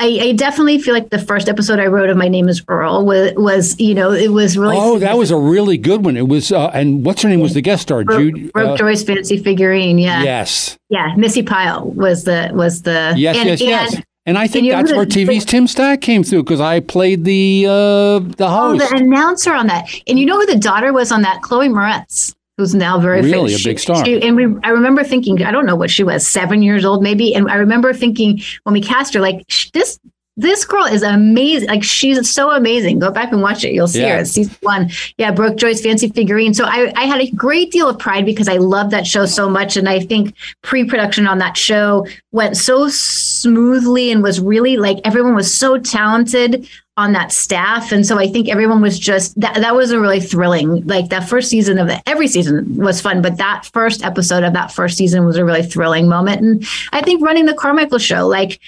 [0.00, 3.04] I, I definitely feel like the first episode I wrote of My Name is Earl
[3.04, 4.76] was, was you know, it was really.
[4.78, 6.16] Oh, that was a really good one.
[6.16, 8.04] It was, uh, and what's her name was the guest star?
[8.04, 8.52] Brooke, Jude.
[8.52, 9.98] Brooke uh, Joyce Fancy Figurine.
[9.98, 10.22] Yeah.
[10.22, 11.14] yes, Yeah.
[11.16, 13.14] Missy Pyle was the, was the.
[13.16, 13.94] yes, and, yes, yes.
[13.96, 17.24] and- And I think you that's where TV's Tim Stack came through because I played
[17.24, 18.90] the uh, the Oh, host.
[18.90, 19.88] the announcer on that.
[20.06, 21.40] And you know who the daughter was on that?
[21.40, 23.50] Chloe Moretz, who's now very Really?
[23.50, 23.64] famous.
[23.64, 24.04] A big star.
[24.04, 27.02] She, and we, I remember thinking, I don't know what she was, seven years old
[27.02, 27.34] maybe.
[27.34, 29.98] And I remember thinking when we cast her, like this.
[30.40, 31.68] This girl is amazing.
[31.68, 33.00] Like she's so amazing.
[33.00, 33.72] Go back and watch it.
[33.72, 34.14] You'll see Yeah.
[34.14, 34.20] her.
[34.20, 34.88] It's season one.
[35.18, 36.54] Yeah, Brooke Joyce Fancy Figurine.
[36.54, 39.50] So I, I had a great deal of pride because I love that show so
[39.50, 39.76] much.
[39.76, 45.34] And I think pre-production on that show went so smoothly and was really like everyone
[45.34, 49.72] was so talented on that staff and so i think everyone was just that that
[49.76, 53.36] was a really thrilling like that first season of it every season was fun but
[53.36, 57.22] that first episode of that first season was a really thrilling moment and i think
[57.24, 58.58] running the carmichael show like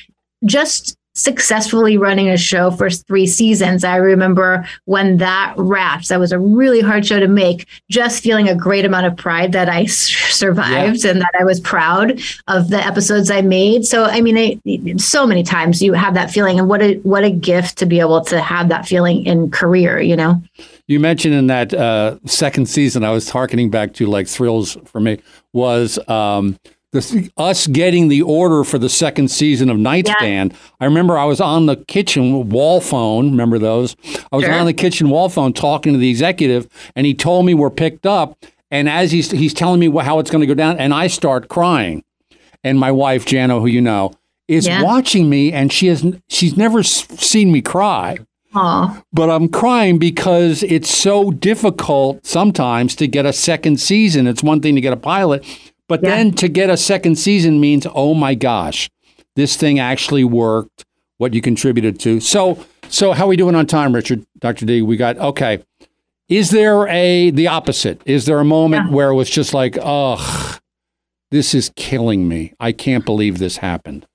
[0.46, 3.84] just successfully running a show for three seasons.
[3.84, 8.48] I remember when that wrapped that was a really hard show to make just feeling
[8.48, 9.86] a great amount of pride that I
[10.30, 13.84] survived and that i was proud of the episodes i made.
[13.84, 17.24] So i mean I, so many times you have that feeling and what a what
[17.24, 20.42] a gift to be able to have that feeling in career you know?
[20.86, 25.00] You mentioned in that uh, second season, I was harkening back to like thrills for
[25.00, 25.20] me
[25.52, 26.58] was um,
[26.92, 30.54] the, us getting the order for the second season of Nightstand.
[30.80, 33.30] I remember I was on the kitchen wall phone.
[33.30, 33.96] Remember those?
[34.32, 34.54] I was Sure.
[34.54, 38.06] on the kitchen wall phone talking to the executive, and he told me we're picked
[38.06, 38.36] up.
[38.72, 41.48] And as he's he's telling me how it's going to go down, and I start
[41.48, 42.02] crying,
[42.64, 44.12] and my wife Jano, who you know,
[44.48, 44.82] is Yeah.
[44.82, 48.18] watching me, and she has she's never seen me cry
[48.52, 54.26] oh but I'm crying because it's so difficult sometimes to get a second season.
[54.26, 55.44] It's one thing to get a pilot,
[55.90, 56.10] but Yeah.
[56.16, 58.88] then to get a second season means, oh my gosh,
[59.36, 60.84] this thing actually worked.
[61.18, 62.18] What you contributed to.
[62.20, 64.24] So, so how are we doing on time, Richard?
[64.38, 64.64] Dr.
[64.64, 65.62] D, we got okay.
[66.30, 68.00] Is there a the opposite?
[68.06, 70.58] Is there a moment where it was just like, ugh,
[71.30, 72.54] this is killing me.
[72.58, 74.06] I can't believe this happened.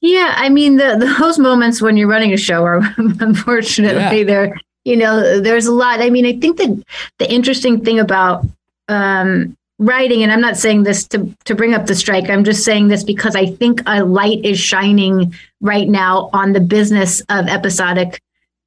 [0.00, 4.24] Yeah, I mean the, the those moments when you're running a show are unfortunately Yeah.
[4.24, 4.60] there.
[4.86, 6.00] You know, there's a lot.
[6.00, 6.82] I mean, I think that
[7.18, 8.46] the interesting thing about
[8.88, 12.30] um, writing, and I'm not saying this to to bring up the strike.
[12.30, 16.60] I'm just saying this because I think a light is shining right now on the
[16.60, 18.20] business of episodic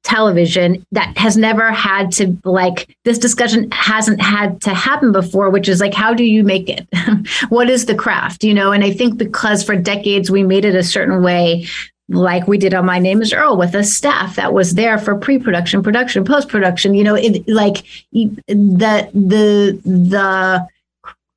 [0.06, 5.68] television that has never had to like this discussion hasn't had to happen before which
[5.68, 6.86] is like how do you make it
[7.48, 10.76] what is the craft you know and i think because for decades we made it
[10.76, 11.66] a certain way
[12.08, 15.16] like we did on my name is earl with a staff that was there for
[15.16, 20.68] pre-production production post-production you know it like the the the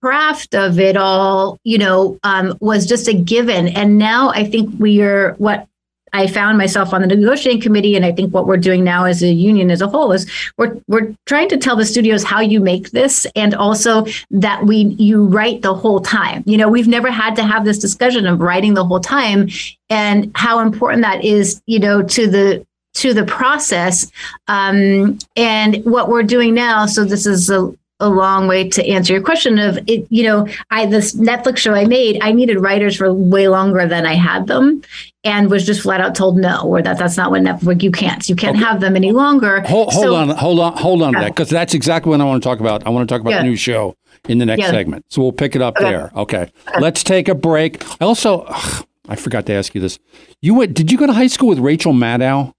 [0.02, 4.74] craft of it all you know um, was just a given and now i think
[4.80, 5.68] we are what
[6.14, 9.22] I found myself on the negotiating committee, and I think what we're doing now as
[9.22, 12.60] a union as a whole is we're we're trying to tell the studios how you
[12.60, 16.44] make this, and also that we you write the whole time.
[16.46, 19.50] You know, we've never had to have this discussion of writing the whole time,
[19.90, 21.62] and how important that is.
[21.66, 24.12] You know, to the to the process,
[24.48, 26.86] um, and what we're doing now.
[26.86, 30.48] So this is a a long way to answer your question of it you know
[30.72, 34.48] i this netflix show i made i needed writers for way longer than i had
[34.48, 34.82] them
[35.26, 38.30] and was just flat out told no or that that's not what netflix you can't
[38.30, 41.20] you can't have them any longer Hold, hold So- on, hold on, hold on to
[41.20, 42.86] that because that's exactly what I want to talk about.
[42.88, 43.40] I want to talk about Yeah.
[43.44, 43.96] the new show
[44.30, 44.72] in the next Yeah.
[44.72, 45.06] segment.
[45.10, 45.90] So we'll pick it up Okay.
[45.90, 46.12] there.
[46.16, 46.48] Okay.
[46.80, 47.84] Let's take a break.
[48.02, 50.00] I also, ugh, I forgot to ask you this.
[50.42, 52.54] You went, did you go to high school with Rachel Maddow?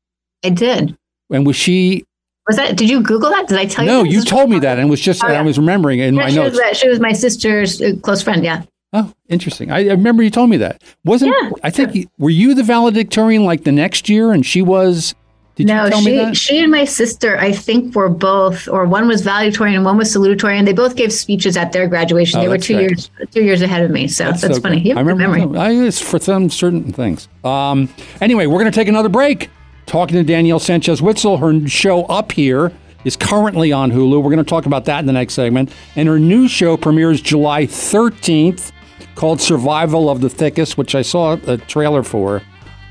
[0.44, 0.96] I did.
[1.32, 2.04] And was she?
[2.50, 2.76] Was that?
[2.76, 3.46] Did you Google that?
[3.46, 3.90] Did I tell you?
[3.92, 5.38] No, you told me that, and it was just Oh, yeah.
[5.38, 6.58] I was remembering in Yeah, my she, notes.
[6.58, 8.42] was, she was my sister's uh, close friend.
[8.42, 8.62] Yeah.
[8.92, 9.70] Oh, interesting.
[9.70, 10.82] I, I remember you told me that.
[11.04, 14.62] Wasn't Yeah, I think you- were you the valedictorian like the next year, and she
[14.62, 15.14] was?
[15.54, 16.36] Did no, you tell she me that?
[16.36, 20.12] she and my sister, I think, were both, or one was valedictorian and one was
[20.12, 20.64] salutatorian.
[20.64, 22.40] They both gave speeches at their graduation.
[22.40, 24.08] Oh, they were two years two years ahead of me.
[24.08, 24.88] So that's, so funny.
[24.88, 25.38] have I remember.
[25.38, 25.56] memory.
[25.56, 27.28] I, it's for some certain things.
[27.44, 27.88] Um,
[28.20, 29.50] anyway, we're going to take another break.
[29.90, 31.38] Talking to Danielle Sanchez Witzel.
[31.38, 32.70] Her show Up Here
[33.04, 34.22] is currently on Hulu.
[34.22, 35.74] We're going to talk about that in the next segment.
[35.96, 38.70] And her new show premieres July 13th
[39.16, 42.40] called Survival of the Thickest, which I saw a trailer for.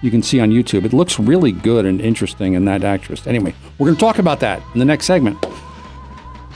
[0.02, 0.84] You can see on YouTube.
[0.84, 3.26] It looks really good and interesting in that actress.
[3.26, 5.38] Anyway, we're going to talk about that in the next segment.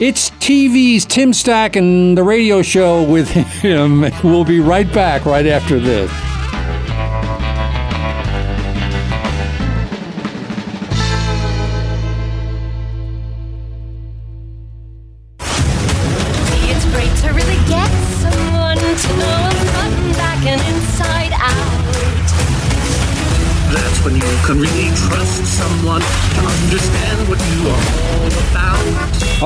[0.02, 4.02] It's TV's Tim Stack and the radio show with him.
[4.22, 6.12] We'll be right back right after this.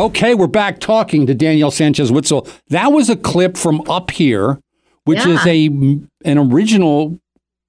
[0.08, 2.48] Okay, we're back talking to Danielle Sanchez Witzel.
[2.70, 4.58] That was a clip from Up Here,
[5.04, 5.65] which is a
[6.24, 7.20] an original.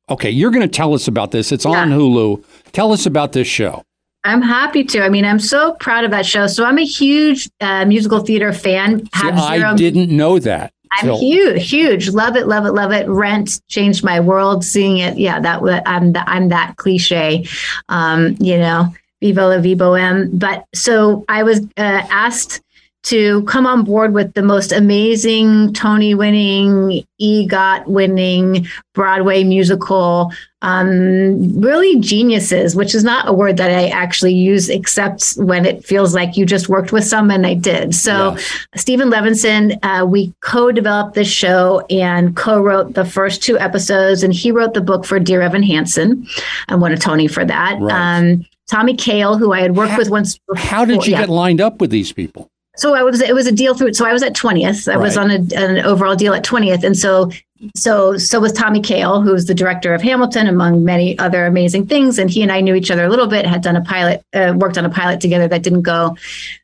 [0.09, 1.51] Okay, you're going to tell us about this.
[1.51, 2.44] It's on Hulu.
[2.70, 3.83] Tell us about this show.
[4.22, 5.03] I'm happy to.
[5.03, 6.46] I mean, I'm so proud of that show.
[6.46, 9.05] So I'm a huge uh, musical theater fan.
[9.16, 10.72] See, I didn't know that.
[10.92, 12.11] I'm till- huge, huge.
[12.11, 13.09] Love it, love it, love it.
[13.09, 14.64] Rent changed my world.
[14.64, 17.48] Seeing it, yeah, that I'm the, I'm that cliche,
[17.88, 20.31] um, you know, viva la vivo m.
[20.33, 22.62] But so I was uh, asked
[23.04, 30.33] to come on board with the most amazing Tony winning, EGOT winning Broadway musical.
[30.61, 35.85] Um, really geniuses, which is not a word that I actually use except when it
[35.85, 37.44] feels like you just worked with someone.
[37.44, 37.94] I did.
[37.94, 38.37] So.
[38.74, 44.50] Steven Levenson, uh, we co-developed this show and co-wrote the first two episodes, and he
[44.50, 46.26] wrote the book for Dear Evan Hansen.
[46.68, 47.78] I won a Tony for that.
[47.81, 48.18] Right.
[48.18, 50.38] Um, Tommy Kail, who I had worked How- with once.
[50.38, 51.20] Before, How did you yeah.
[51.20, 52.50] get lined up with these people?
[52.76, 53.20] So I was.
[53.20, 53.94] It was a deal through.
[53.94, 54.88] So I was at twentieth.
[54.88, 57.28] I was on a, an overall deal at twentieth, and so
[57.74, 62.20] so so was Tommy Kail, who's the director of Hamilton, among many other amazing things.
[62.20, 63.46] And he and I knew each other a little bit.
[63.46, 66.16] Had done a pilot, uh, worked on a pilot together that didn't go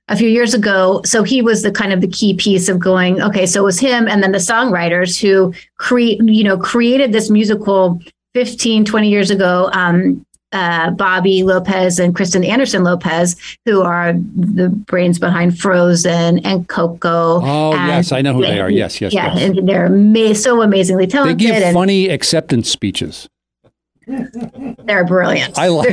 [0.06, 1.00] a few years ago.
[1.04, 3.20] So he was the kind of the key piece of going.
[3.20, 7.28] Okay, so it was him, and then the songwriters who create you know created this
[7.28, 8.00] musical
[8.34, 9.68] 15, 20 years ago.
[9.72, 10.23] Um,
[10.54, 13.36] uh, Bobby Lopez and Kristen Anderson Lopez,
[13.66, 17.40] who are the brains behind Frozen and Coco.
[17.42, 18.70] Oh, and- yes, I know who they are.
[18.70, 19.42] Yes, yes, yeah, yes.
[19.42, 21.38] and they're ama- so amazingly talented.
[21.38, 23.28] They give and funny acceptance speeches.
[24.06, 25.58] They're brilliant.
[25.58, 25.88] I like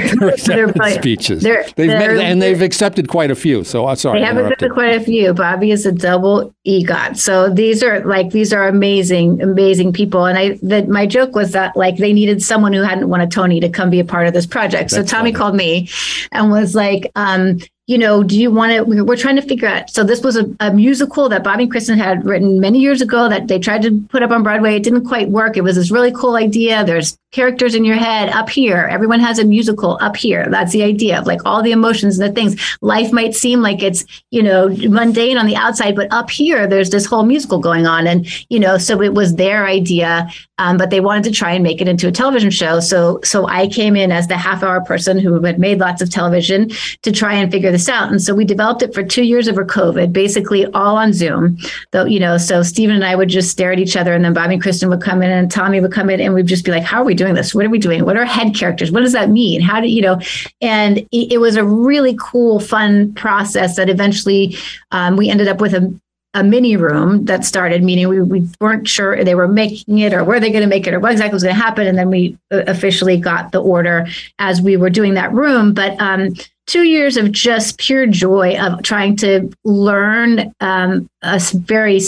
[0.45, 1.43] their They're speeches.
[1.43, 3.63] They're- they've they're- met, and they've accepted quite a few.
[3.63, 4.19] So I'm sorry.
[4.19, 5.34] They have accepted quite a few.
[5.34, 7.17] Bobby is a double EGOT.
[7.17, 10.26] So these are like these are amazing, amazing people.
[10.26, 13.28] And I that my joke was that like they needed someone who hadn't won a
[13.28, 14.91] Tony to come be a part of this project.
[14.91, 15.34] So Tommy funny.
[15.34, 15.89] called me
[16.32, 17.60] and was like, um,
[17.91, 19.04] you know, do you want to?
[19.04, 19.89] We're trying to figure out.
[19.89, 23.27] So this was a, a musical that Bobby and Kristen had written many years ago
[23.27, 24.77] that they tried to put up on Broadway.
[24.77, 25.58] It didn't quite work.
[25.58, 26.86] It was this really cool idea.
[26.86, 28.88] There's characters in your head up here.
[28.89, 30.47] Everyone has a musical up here.
[30.49, 32.77] That's the idea of like all the emotions and the things.
[32.82, 36.91] Life might seem like it's, you know, mundane on the outside, but up here, there's
[36.91, 38.08] this whole musical going on.
[38.08, 40.30] And, you know, so it was their idea,
[40.62, 42.80] um, but they wanted to try and make it into a television show.
[42.80, 46.12] So, so I came in as the half hour person who had made lots of
[46.12, 46.69] television
[47.02, 48.12] to try and figure this out.
[48.12, 51.58] And so we developed it for two years over COVID, basically all on Zoom.
[51.89, 54.34] Though, you know, so Stephen and I would just stare at each other and then
[54.34, 56.69] Bobby and Kristen would come in and Tommy would come in and we'd just be
[56.69, 57.56] like, how are we doing this?
[57.56, 58.06] What are we doing?
[58.06, 58.91] What are head characters?
[58.91, 59.62] What does that mean?
[59.62, 60.21] How do you know?
[60.62, 64.56] And it, it was a really cool, fun process that eventually
[64.91, 66.00] um, we ended up with a
[66.34, 70.24] a mini room that started, meaning we, we weren't sure they were making it or
[70.24, 71.88] where they going to make it or what exactly was going to happen.
[71.88, 74.08] And then we uh, officially got the order
[74.39, 75.74] as we were doing that room.
[75.74, 76.34] But um,
[76.67, 82.00] two years of just pure joy of trying to learn um, a very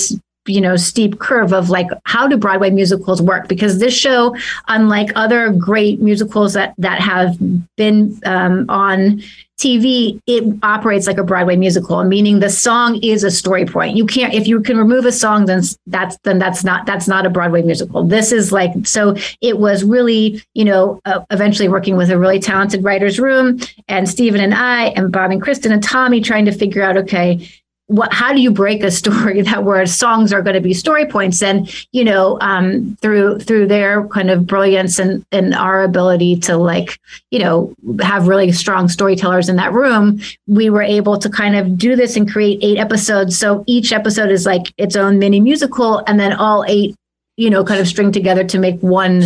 [0.45, 4.35] you know steep curve of like how do broadway musicals work because this show
[4.67, 7.37] unlike other great musicals that that have
[7.77, 9.21] been um, on
[9.59, 13.95] tv it operates like a broadway musical meaning the song is a story point.
[13.95, 17.25] You can't if you can remove a song then that's then that's not that's not
[17.25, 18.03] a broadway musical.
[18.03, 22.39] This is like so it was really you know uh, eventually working with a really
[22.39, 26.51] talented writers room and stephen and i and bob and kristen and tommy trying to
[26.51, 27.47] figure out okay
[27.93, 31.05] what how do you break a story that where songs are going to be story
[31.05, 31.41] points?
[31.43, 36.57] And you know um, through through their kind of brilliance and and our ability to
[36.57, 41.55] like you know have really strong storytellers in that room we were able to kind
[41.55, 43.37] of do this and create eight episodes.
[43.37, 46.95] So each episode is like its own mini musical and then all eight
[47.37, 49.23] you know kind of string together to make one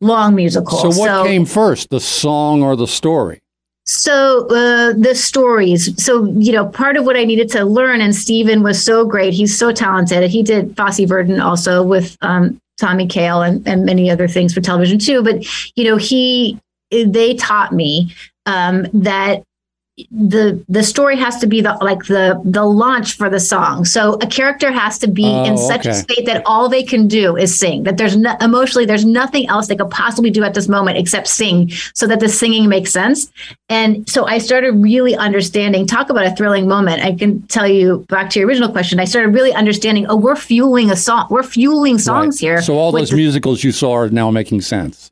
[0.00, 0.92] long musical.
[0.92, 3.40] So what came first, the song or the story?
[3.88, 6.02] So uh, the stories.
[6.02, 9.32] So you know, part of what I needed to learn, and Steven was so great.
[9.32, 10.30] He's so talented.
[10.30, 14.60] He did Fosse Verdon also with um, Tommy Kail and, and many other things for
[14.60, 15.22] television too.
[15.22, 16.58] But you know, he
[16.90, 18.14] they taught me
[18.44, 19.42] um, that
[20.10, 23.84] the the story has to be the like the the launch for the song.
[23.84, 27.08] So a character has to be Oh, in such a state that all they can
[27.08, 27.82] do is sing.
[27.84, 31.26] That there's no, emotionally there's nothing else they could possibly do at this moment except
[31.28, 33.30] sing, so that the singing makes sense.
[33.68, 35.86] And so I started really understanding.
[35.86, 37.02] Talk about a thrilling moment.
[37.04, 39.00] I can tell you back to your original question.
[39.00, 40.06] I started really understanding.
[40.08, 41.26] Oh, we're fueling a song.
[41.30, 42.48] We're fueling songs Right.
[42.48, 42.62] here.
[42.62, 45.10] So all those the- musicals you saw are now making sense.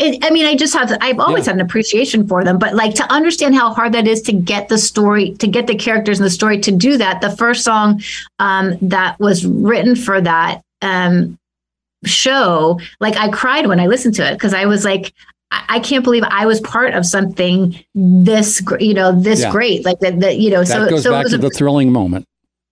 [0.00, 1.52] I I mean, I just have, I've always Yeah.
[1.52, 4.68] had an appreciation for them, but like to understand how hard that is to get
[4.68, 7.20] the story, to get the characters in the story to do that.
[7.20, 8.02] The first song
[8.38, 11.38] um, that was written for that um,
[12.04, 15.12] show, like I cried when I listened to it because I was like,
[15.50, 19.52] I I can't believe I was part of something this, you know, this Yeah.
[19.52, 19.84] great.
[19.84, 21.50] Like that, that you know, That so goes so it back was to a- the
[21.50, 22.24] thrilling moment.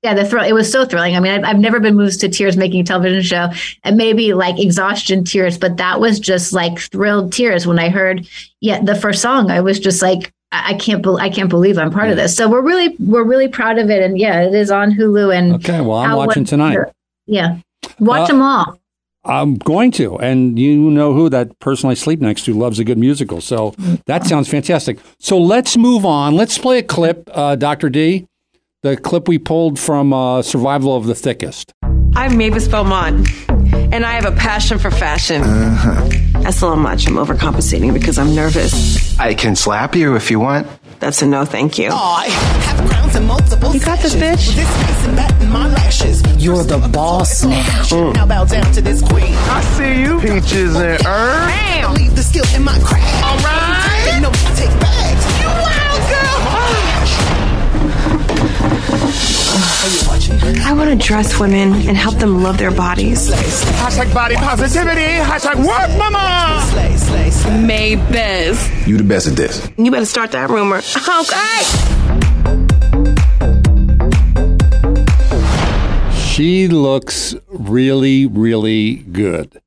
[0.02, 0.44] Yeah, the thrill.
[0.44, 1.16] It was so thrilling.
[1.16, 3.48] I mean, I've, I've never been moved to tears making a television show,
[3.84, 8.26] and maybe like exhaustion tears, but that was just like thrilled tears when I heard
[8.60, 9.50] yeah the first song.
[9.50, 12.36] I was just like, I, I can't, be- I can't believe I'm part of this.
[12.36, 15.32] So we're really, we're really proud of it, and yeah, it is on Hulu.
[15.36, 16.78] And Okay, well, I'm watching tonight.
[17.26, 17.58] Yeah,
[18.00, 18.78] watch Uh, them all.
[19.24, 22.84] I'm going to, and you know who that person I sleep next to loves a
[22.84, 23.40] good musical.
[23.40, 23.72] So
[24.06, 24.98] that sounds fantastic.
[25.20, 26.34] So let's move on.
[26.34, 27.88] Let's play a clip, uh, Dr.
[27.88, 28.26] D,
[28.82, 31.72] the clip we pulled from uh, Survival of the Thickest.
[32.14, 35.40] I'm Mavis Beaumont, and I have a passion for fashion.
[36.42, 37.06] That's a little much.
[37.06, 39.18] I'm overcompensating because I'm nervous.
[39.20, 40.66] I can slap you if you want.
[40.98, 41.90] That's a no, thank you.
[41.92, 44.52] I have crowns and multiple You got this, sashes.
[44.52, 44.56] bitch.
[44.56, 46.44] This face and that in my lashes.
[46.44, 48.12] You're the boss now.
[48.12, 49.32] Now bow down to this queen.
[49.34, 50.20] I see you.
[50.20, 51.06] Peaches and Earth.
[51.06, 53.24] I leave the skill in my craft.
[53.24, 54.81] All right.
[59.84, 63.28] I want to dress women and help them love their bodies.
[63.32, 65.00] Hashtag body positivity.
[65.00, 66.64] Hashtag work mama.
[66.70, 68.86] Slay, slay, slay.
[68.86, 69.68] You the best at this.
[69.76, 70.76] You better start that rumor.
[70.78, 71.62] Okay.
[76.28, 79.60] She looks really, really good.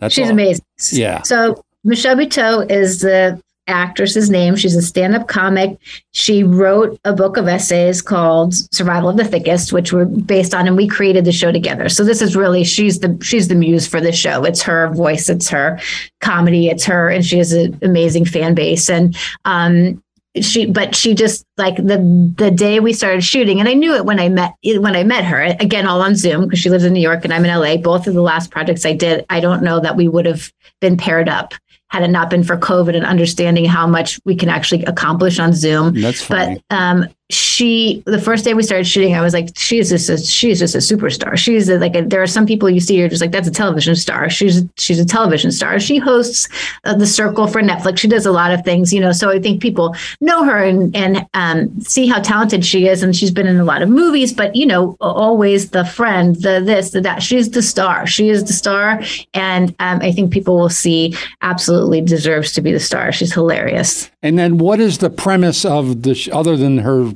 [0.00, 0.32] That's She's all.
[0.32, 0.64] amazing.
[0.92, 1.22] Yeah.
[1.22, 4.56] So Michelle Buteau is the actress's name.
[4.56, 5.78] She's a stand-up comic.
[6.12, 10.66] She wrote a book of essays called Survival of the Thickest, which were based on,
[10.66, 11.88] and we created the show together.
[11.88, 14.44] So this is really she's the she's the muse for the show.
[14.44, 15.78] It's her voice, it's her
[16.20, 18.90] comedy, it's her, and she has an amazing fan base.
[18.90, 20.02] And um
[20.40, 24.04] she but she just like the the day we started shooting and i knew it
[24.04, 26.92] when i met when i met her again all on zoom because she lives in
[26.92, 29.60] new york and i'm in la both of the last projects i did i don't
[29.62, 31.52] know that we would have been paired up
[31.90, 35.52] had it not been for covid and understanding how much we can actually accomplish on
[35.52, 36.62] zoom That's funny.
[36.68, 40.18] but um she the first day we started shooting i was like she's just a,
[40.18, 41.36] she's just a superstar.
[41.36, 43.52] She's a, like a, there are some people you see you're just like that's a
[43.52, 44.30] television star.
[44.30, 45.78] She's she's a television star.
[45.78, 46.48] She hosts
[46.84, 47.98] uh, the circle for netflix.
[47.98, 50.94] She does a lot of things you know so i think people know her and
[50.96, 53.02] and um, see how talented she is.
[53.02, 56.60] And she's been in a lot of movies but you know always the friend the
[56.64, 57.22] this the that.
[57.22, 58.06] She's the star.
[58.06, 59.02] She is the star.
[59.34, 63.12] And um, i think people will see absolutely deserves to be the star.
[63.12, 64.10] She's hilarious.
[64.22, 67.12] And then what is the premise of the, other than her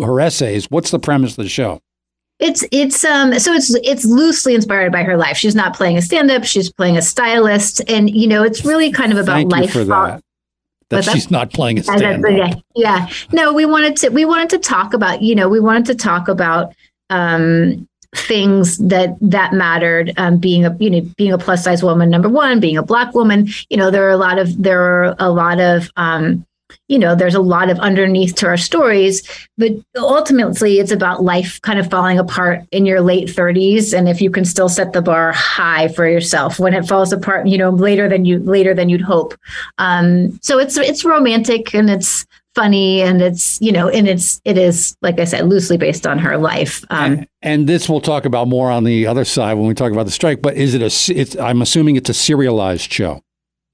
[0.00, 1.80] her essays, what's the premise of the show?
[2.40, 5.36] It's it's um so it's it's loosely inspired by her life.
[5.36, 7.80] She's not playing a stand-up, she's playing a stylist.
[7.88, 9.72] And you know, it's really kind of about Thank life.
[9.72, 10.20] for that.
[10.90, 13.08] That she's not playing a stand yeah, yeah.
[13.32, 16.28] No, we wanted to we wanted to talk about, you know, we wanted to talk
[16.28, 16.74] about
[17.08, 22.10] um things that that mattered um, being a you know being a plus size woman
[22.10, 25.16] number one being a black woman you know there are a lot of there are
[25.18, 26.46] a lot of um
[26.88, 29.22] you know there's a lot of underneath to our stories
[29.56, 34.20] but ultimately it's about life kind of falling apart in your late 30s and if
[34.20, 37.70] you can still set the bar high for yourself when it falls apart you know
[37.70, 39.34] later than you later than you'd hope
[39.78, 44.56] um so it's it's romantic and it's funny and it's you know and it's it
[44.56, 48.24] is like i said loosely based on her life um And, and this we'll talk
[48.24, 50.40] about more on the other side when we talk about the strike.
[50.40, 51.12] But is it a?
[51.14, 53.22] It's, I'm assuming it's a serialized show.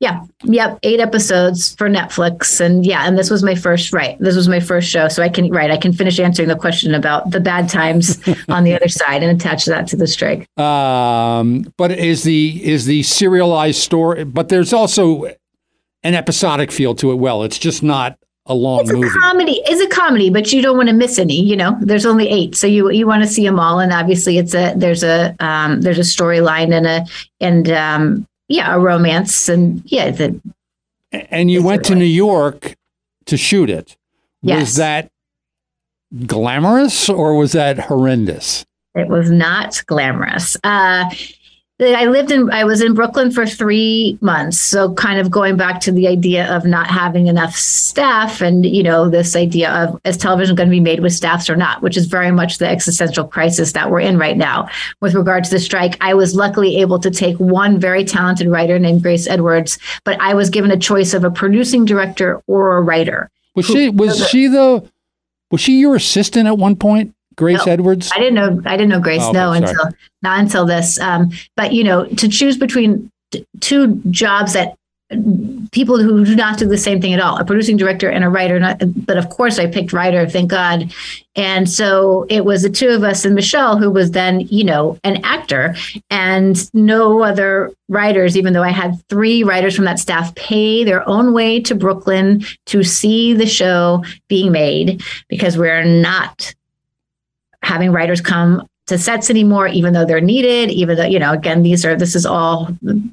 [0.01, 0.25] Yeah.
[0.45, 0.79] Yep.
[0.83, 2.59] Eight episodes for Netflix.
[2.59, 4.19] And yeah, and this was my first, right.
[4.19, 5.09] This was my first show.
[5.09, 5.71] So I can, right.
[5.71, 9.39] I can finish answering the question about the bad times on the other side and
[9.39, 10.49] attach that to the strike.
[10.59, 14.25] Um, but is the is the serialized story?
[14.25, 15.25] But there's also
[16.03, 17.17] an episodic feel to it.
[17.17, 19.07] Well, it's just not a long It's movie.
[19.07, 19.61] a comedy.
[19.67, 21.41] It's a comedy, but you don't want to miss any.
[21.43, 23.81] You know, there's only eight, so you you want to see them all.
[23.81, 27.05] And obviously, it's a there's a um, there's a storyline and a
[27.39, 30.39] and um, yeah, a romance and yeah, the
[31.13, 32.77] and you went to New York
[33.27, 33.97] to shoot it.
[34.43, 34.61] Yes.
[34.61, 35.11] Was that
[36.27, 38.67] glamorous or was that horrendous?
[38.97, 40.57] It was not glamorous.
[40.65, 41.05] Uh,
[41.81, 44.61] I lived in, I was in Brooklyn for three months.
[44.61, 48.83] So, kind of going back to the idea of not having enough staff and, you
[48.83, 51.97] know, this idea of is television going to be made with staffs or not, which
[51.97, 54.69] is very much the existential crisis that we're in right now.
[55.01, 58.79] With regard to the strike, I was luckily able to take one very talented writer
[58.79, 62.83] named Grace Edwards, but I was given a choice of a producing director or a
[62.83, 63.31] writer.
[63.55, 64.89] Was she was she the
[65.51, 68.11] was she your assistant at one point, Grace No, Edwards?
[68.15, 68.61] I didn't know.
[68.67, 69.23] I didn't know Grace.
[69.23, 69.57] Oh, no, sorry.
[69.57, 71.01] until not until this.
[71.01, 74.77] Um, but you know, to choose between t- two jobs that
[75.73, 78.29] people who do not do the same thing at all, a producing director and a
[78.29, 78.61] writer.
[78.61, 80.29] Not, but of course, I picked writer.
[80.29, 80.93] Thank God.
[81.35, 84.99] And so it was the two of us and Michelle, who was then, you know,
[85.03, 85.75] an actor,
[86.11, 88.37] and no other writers.
[88.37, 92.45] Even though I had three writers from that staff pay their own way to Brooklyn
[92.67, 96.55] to see the show being made because we're not
[97.63, 101.63] having writers come to sets anymore, even though they're needed, even though, you know, again,
[101.63, 102.69] these are, this is all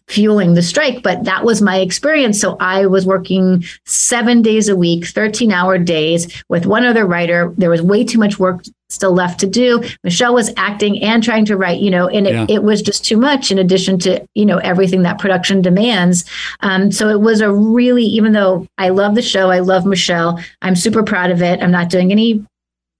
[0.08, 2.41] fueling the strike, but that was my experience.
[2.41, 7.54] So I was working seven days a week, 13 hour days with one other writer.
[7.58, 9.84] There was way too much work still left to do.
[10.04, 12.45] Michelle was acting and trying to write, you know, and it, Yeah.
[12.50, 16.26] it was just too much in addition to, you know, everything that production demands.
[16.62, 20.39] Um, so it was a really, even though I love the show, I love Michelle,
[20.64, 21.62] I'm super proud of it.
[21.62, 22.43] I'm not doing any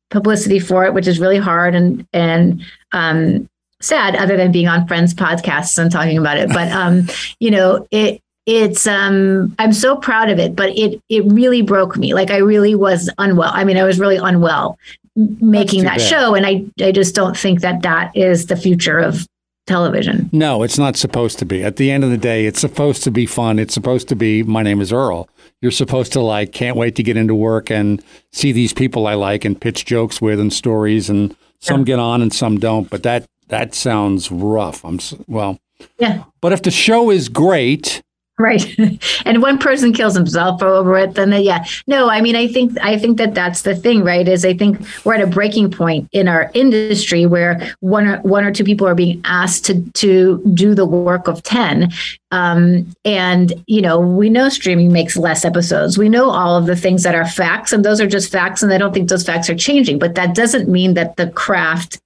[0.10, 3.50] publicity for it, which is really hard and and um,
[3.82, 4.16] sad.
[4.16, 7.08] Other than being on Friends podcasts and talking about it, but um,
[7.40, 8.22] you know it.
[8.46, 12.14] It's um I'm so proud of it, but it it really broke me.
[12.14, 13.52] Like I really was unwell.
[13.54, 14.80] I mean, I was really unwell
[15.18, 16.08] making that bad.
[16.08, 19.28] show, and I I just don't think that that is the future of
[19.66, 20.30] television.
[20.32, 21.64] No, it's not supposed to be.
[21.64, 23.60] At the end of the day, it's supposed to be fun.
[23.60, 25.28] It's supposed to be my name is Earl.
[25.62, 29.16] You're supposed to like can't wait to get into work and see these people I
[29.16, 33.04] like and pitch jokes with and stories and some get on and some don't, but
[33.04, 34.86] that that sounds rough.
[34.86, 35.60] I'm well,
[36.00, 36.24] Yeah.
[36.42, 38.04] but if the show is great,
[38.40, 38.78] Right.
[39.26, 41.66] and one person kills himself over it, then they, yeah.
[41.88, 44.28] No, I mean, I think, I think that that's the thing, right?
[44.28, 48.46] Is I think we're at a breaking point in our industry where one or one
[48.46, 51.92] or two people are being asked to, to do the work of 10.
[52.30, 55.98] Um, and, you know, we know streaming makes less episodes.
[55.98, 58.62] We know all of the things that are facts and those are just facts.
[58.62, 62.00] And I don't think those facts are changing, but that doesn't mean that the craft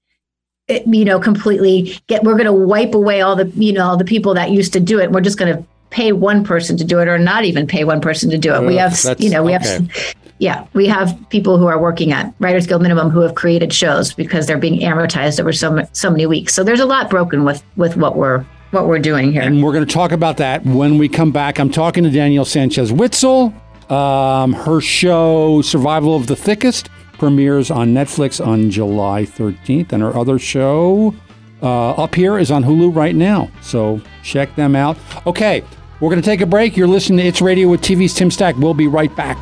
[0.69, 4.05] you know, completely get, we're going to wipe away all the, you know, all the
[4.05, 5.11] people that used to do it.
[5.11, 8.01] We're just going to pay one person to do it or not even pay one
[8.01, 8.65] person to do it.
[8.65, 9.67] we have, you know, we okay.
[9.67, 13.71] have, yeah, we have people who are working at Writers Guild minimum who have created
[13.71, 16.53] shows because they're being amortized over so, so many weeks.
[16.53, 19.41] So there's a lot broken with, with what we're, what we're doing here.
[19.41, 21.59] and we're going to talk about that when we come back.
[21.59, 23.53] I'm talking to Danielle Sanchez Witzel.
[23.91, 30.15] Um, her show Survival of the Thickest premieres on Netflix on July 13th, and her
[30.15, 31.13] other show
[31.61, 33.51] uh, up here is on Hulu right now.
[33.61, 34.97] So check them out.
[35.27, 35.63] Okay,
[36.01, 36.75] we're going to take a break.
[36.75, 38.57] You're listening to It's Radio with TV's Tim Stack.
[38.57, 39.37] We'll be right back.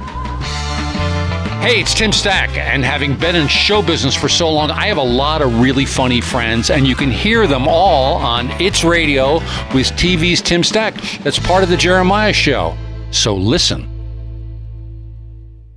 [1.61, 4.97] Hey, it's Tim Stack, and having been in show business for so long, I have
[4.97, 9.35] a lot of really funny friends, and you can hear them all on It's Radio
[9.73, 10.95] with TV's Tim Stack.
[11.23, 12.77] That's part of the Jeremiah Show.
[13.11, 13.83] So listen.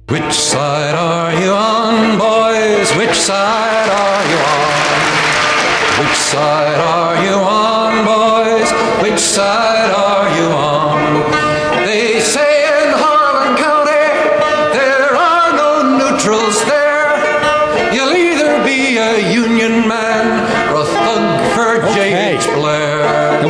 [0.08, 2.90] Which side are you on, boys?
[2.96, 6.06] Which side are you on?
[6.06, 9.02] Which side are you on, boys?
[9.02, 9.81] Which side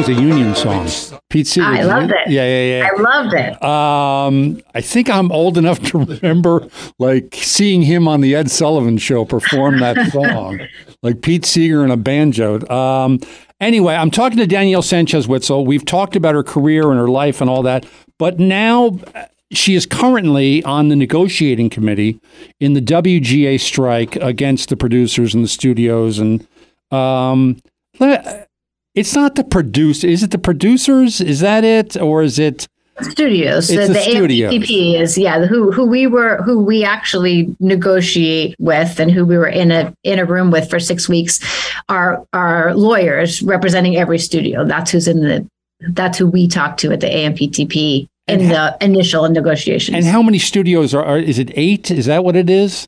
[0.07, 0.89] was a Union song.
[1.31, 1.67] Pete Seeger.
[1.67, 2.29] I loved it.
[2.31, 2.89] Yeah, yeah, yeah.
[2.93, 3.63] I loved it.
[3.63, 6.67] Um, I think I'm old enough to remember
[6.99, 10.61] like seeing him on the Ed Sullivan show perform that song,
[11.03, 12.67] like Pete Seeger and a banjo.
[12.69, 13.21] Um,
[13.61, 15.65] anyway, I'm talking to Danielle Sanchez Witzel.
[15.65, 17.87] We've talked about her career and her life and all that,
[18.19, 22.19] but now uh, she is currently on the negotiating committee
[22.59, 26.19] in the WGA strike against the producers and the studios.
[26.19, 26.45] And
[26.91, 27.59] um,
[28.01, 28.49] let-
[28.95, 30.07] it's not the producer.
[30.07, 31.21] Is it the producers?
[31.21, 32.69] Is that it, or is it
[33.01, 33.71] studios.
[33.71, 33.99] It's the, the.
[33.99, 39.39] AMPTP is yeah, who who we were who we actually negotiate with and who we
[39.39, 41.41] were in a in a room with for six weeks
[41.89, 44.65] are are lawyers representing every studio.
[44.65, 45.49] That's who's in the
[45.91, 49.97] that's who we talk to at the AMPTP in the initial negotiations.
[49.97, 51.19] And how many studios are, are?
[51.19, 51.91] Is it eight?
[51.91, 52.87] Is that what it is?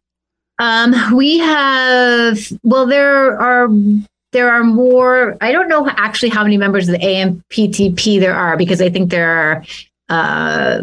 [0.61, 3.69] Um, we have well, there are
[4.35, 5.39] there are more.
[5.41, 9.11] I don't know actually how many members of the AMPTP there are because I think
[9.11, 9.65] there are
[10.11, 10.83] uh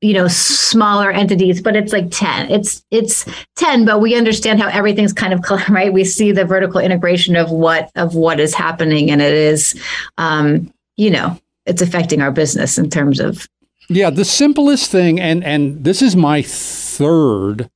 [0.00, 3.26] you know smaller entities but it's like 10 it's it's
[3.56, 7.50] 10 but we understand how everything's kind of right we see the vertical integration of
[7.50, 9.78] what of what is happening and it is
[10.16, 13.46] um you know it's affecting our business in terms of
[13.88, 17.70] Yeah, the simplest thing, and and this is my third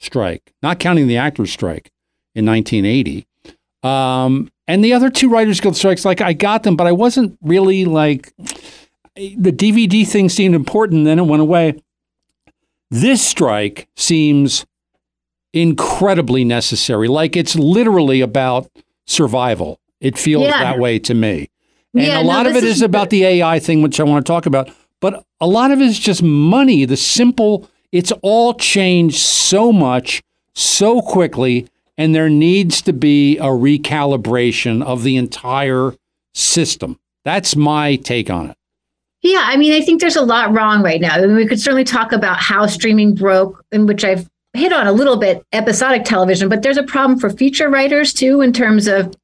[0.00, 1.90] strike, not counting the actors' strike
[2.34, 3.26] in 1980.
[3.82, 7.38] Um, and the other two Writers Guild strikes, like I got them, but I wasn't
[7.42, 8.32] really like
[9.16, 11.80] the DVD thing seemed important, then it went away.
[12.90, 14.66] This strike seems
[15.52, 17.08] incredibly necessary.
[17.08, 18.68] Like it's literally about
[19.06, 19.78] survival.
[20.00, 20.58] It feels Yeah.
[20.62, 21.48] that way to me.
[21.94, 24.02] And Yeah, a no, lot of it is is about the AI thing, which I
[24.04, 24.68] want to talk about.
[25.00, 26.84] But a lot of it is just money.
[26.84, 30.22] The simple, it's all changed so much,
[30.54, 35.94] so quickly, and there needs to be a recalibration of the entire
[36.34, 36.98] system.
[37.24, 38.56] That's my take on it.
[39.22, 41.14] Yeah, I mean, I think there's a lot wrong right now.
[41.14, 44.86] I mean, we could certainly talk about how streaming broke, in which I've hit on
[44.86, 48.86] a little bit episodic television, but there's a problem for feature writers too, in terms
[48.86, 49.14] of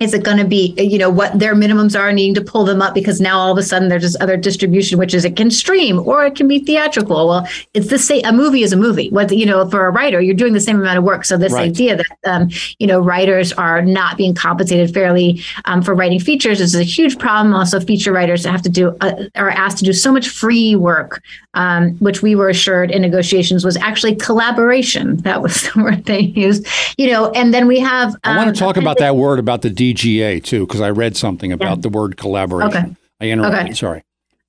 [0.00, 2.80] is it going to be, you know, what their minimums are, needing to pull them
[2.80, 5.50] up because now all of a sudden there's this other distribution, which is it can
[5.50, 7.28] stream or it can be theatrical.
[7.28, 8.24] Well, it's the same.
[8.24, 9.10] A movie is a movie.
[9.10, 11.24] What you know, for a writer, you're doing the same amount of work.
[11.24, 11.68] So this Right.
[11.68, 16.60] idea that um, you know writers are not being compensated fairly um, for writing features
[16.60, 17.54] is a huge problem.
[17.54, 21.22] Also, feature writers have to do uh, are asked to do so much free work,
[21.54, 25.16] um, which we were assured in negotiations was actually collaboration.
[25.18, 26.66] That was the word they used.
[26.96, 28.16] You know, and then we have.
[28.24, 31.16] I um, want to talk about that word about the DGA too, because I read
[31.16, 31.82] something about Yeah.
[31.82, 32.76] the word collaboration.
[32.76, 32.96] Okay.
[33.20, 33.62] I interrupted.
[33.66, 33.72] Okay.
[33.74, 34.02] Sorry.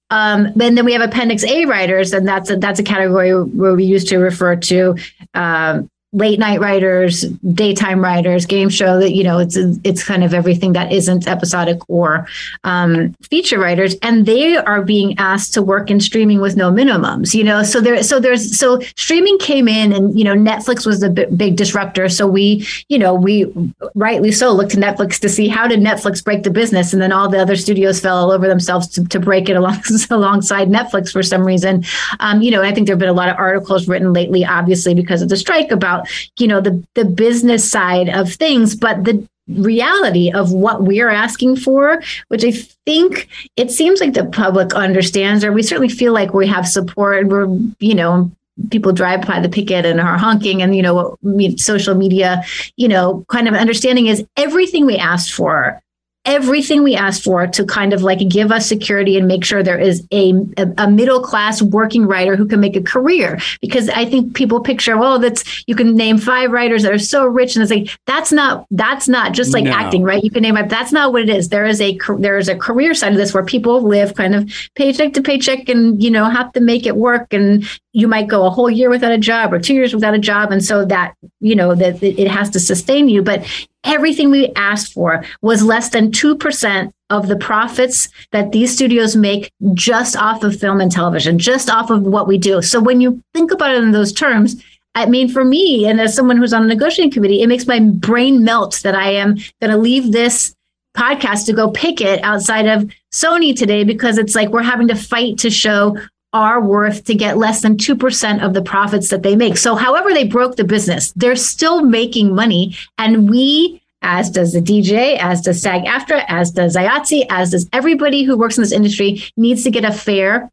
[0.09, 3.75] Um, and then we have Appendix A writers, and that's a, that's a category where
[3.75, 4.95] we used to refer to
[5.35, 7.21] um, late night writers,
[7.53, 8.99] daytime writers, game show.
[8.99, 12.27] That you know, it's it's kind of everything that isn't episodic or
[12.63, 17.33] um, feature writers, and they are being asked to work in streaming with no minimums.
[17.33, 20.99] You know, so there so there's so streaming came in, and you know, Netflix was
[20.99, 22.09] the bi- big disruptor.
[22.09, 23.51] So we you know we
[23.95, 27.11] rightly so looked to Netflix to see how did Netflix break the business, and then
[27.11, 31.11] all the other studios fell all over themselves to, to break it along, alongside Netflix
[31.11, 31.83] for some reason.
[32.19, 34.93] Um, you know, I think there have been a lot of articles written lately, obviously
[34.93, 35.98] because of the strike, about
[36.37, 41.55] you know the the business side of things, but the reality of what we're asking
[41.55, 42.51] for, which I
[42.85, 47.27] think it seems like the public understands, or we certainly feel like we have support.
[47.27, 47.47] We're,
[47.79, 48.31] you know,
[48.69, 51.17] people drive by the picket and are honking and, you know,
[51.57, 52.43] social media,
[52.75, 55.81] you know, kind of understanding is everything we asked for
[56.29, 59.79] everything we asked for to kind of like give us security and make sure there
[59.79, 64.05] is a, a, a middle class working writer who can make a career because i
[64.05, 67.63] think people picture well that's you can name five writers that are so rich and
[67.63, 69.71] it's like that's not that's not just like No.
[69.71, 71.49] acting right you can name it that's not what it is.
[71.49, 74.49] There is a there is a career side of this where people live kind of
[74.75, 77.63] paycheck to paycheck and you know have to make it work and
[77.99, 80.51] you might go a whole year without a job or two years without a job
[80.51, 83.45] and so that you know that it it has to sustain you but
[83.83, 89.51] everything we asked for was less than 2% of the profits that these studios make
[89.73, 92.61] just off of film and television, just off of what we do.
[92.61, 94.61] So when you think about it in those terms,
[94.95, 97.79] I mean, for me, and as someone who's on a negotiating committee, it makes my
[97.79, 100.55] brain melt that I am going to leave this
[100.97, 105.37] podcast to go picket outside of Sony today because it's like we're having to fight
[105.39, 105.97] to show
[106.33, 109.57] our worth to get less than 2% of the profits that they make.
[109.57, 112.75] So, however, they broke the business, they're still making money.
[112.97, 117.67] And we, as does the DGA, as does SAG AFTRA, as does IATSE, as does
[117.73, 120.49] everybody who works in this industry, needs to get a fair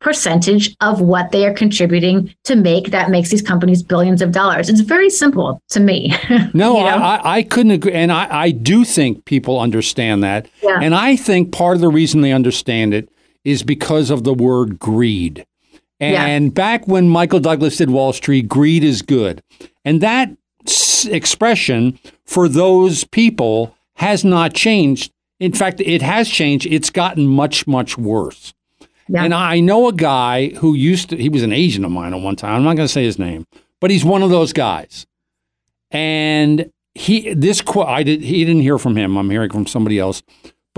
[0.00, 4.68] percentage of what they are contributing to make that makes these companies billions of dollars.
[4.68, 6.14] It's very simple to me.
[6.54, 7.92] No, I, I, I couldn't agree.
[7.92, 10.48] And I, I do think people understand that.
[10.62, 10.80] Yeah.
[10.80, 13.08] And I think part of the reason they understand it
[13.48, 15.46] is because of the word greed.
[16.00, 16.26] Yeah.
[16.26, 19.42] And back when Michael Douglas did Wall Street, greed is good.
[19.84, 20.30] And that
[20.66, 25.12] s- expression for those people has not changed.
[25.40, 26.66] In fact, it has changed.
[26.66, 28.54] It's gotten much, much worse.
[29.24, 32.20] And I know a guy who used to, he was an agent of mine at
[32.20, 32.54] one time.
[32.54, 33.46] I'm not going to say his name,
[33.80, 35.06] but he's one of those guys.
[35.90, 39.16] And he, this quote, I did, he didn't hear from him.
[39.16, 40.22] I'm hearing from somebody else.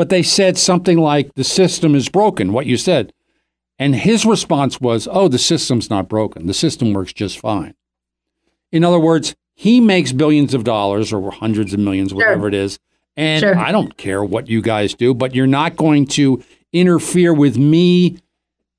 [0.01, 3.13] But they said something like, the system is broken, what you said.
[3.79, 6.47] And his response was, "Oh, the system's not broken.
[6.47, 7.75] The system works just fine."
[8.73, 12.79] In other words, he makes billions of dollars or hundreds of millions, whatever it is,
[13.15, 13.59] and Sure.
[13.59, 16.43] I don't care what you guys do, but you're not going to
[16.73, 18.17] interfere with me.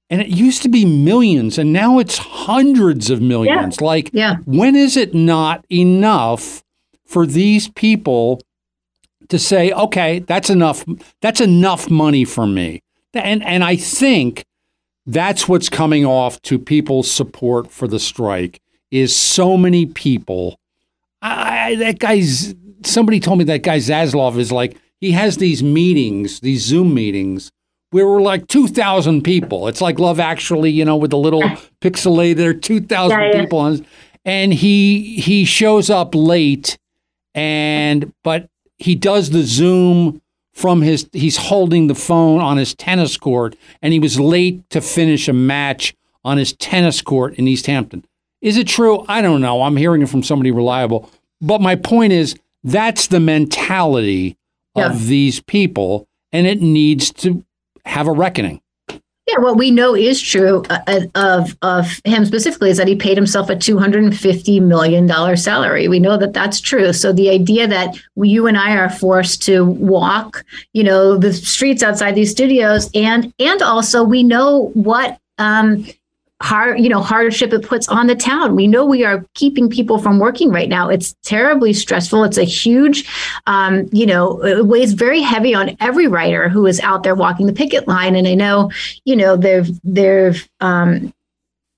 [0.10, 3.80] And it used to be millions, and now it's hundreds of millions.
[3.80, 4.38] Like, Yeah.
[4.46, 6.64] when is it not enough
[7.06, 8.42] for these people
[9.32, 10.86] to say, okay, that's enough.
[11.22, 12.82] That's enough money for me.
[13.14, 14.46] And and I think
[15.06, 18.62] that's what's coming off to people's support for the strike
[18.92, 20.58] is so many people.
[21.22, 22.54] I, that guy's
[22.84, 27.52] somebody told me that guy Zaslav is like he has these meetings, these Zoom meetings
[27.92, 29.68] where we're like two thousand people.
[29.68, 31.42] It's like Love Actually, you know, with the little
[31.82, 33.42] pixelated two thousand Yeah, yeah.
[33.42, 33.86] people, on,
[34.26, 36.78] and he he shows up late,
[37.36, 38.48] and but
[38.82, 40.22] he does the Zoom
[40.54, 44.82] from his he's holding the phone on his tennis court and he was late to
[44.82, 48.04] finish a match on his tennis court in East Hampton.
[48.42, 49.06] Is it true?
[49.08, 49.62] I don't know.
[49.64, 51.10] I'm hearing it from somebody reliable.
[51.40, 54.36] But my point is that's the mentality
[54.76, 54.88] Yeah.
[54.92, 57.44] of these people and it needs to
[57.86, 58.62] have a reckoning.
[59.28, 62.96] Yeah, what we know is true uh, uh, of of him specifically is that he
[62.96, 65.88] paid himself a two hundred and fifty million dollar salary.
[65.88, 66.92] We know that that's true.
[66.92, 70.44] So the idea that you and I are forced to walk,
[70.74, 75.20] you know, the streets outside these studios, and and also we know what.
[75.38, 75.86] Um,
[76.42, 78.56] hard you know hardship it puts on the town.
[78.56, 80.90] We know we are keeping people from working right now.
[80.90, 82.24] It's terribly stressful.
[82.24, 83.08] It's a huge
[83.48, 87.48] um, you know it weighs very heavy on every writer who is out there walking
[87.48, 88.16] the picket line.
[88.16, 88.72] And i know
[89.06, 91.14] you know they've they've um,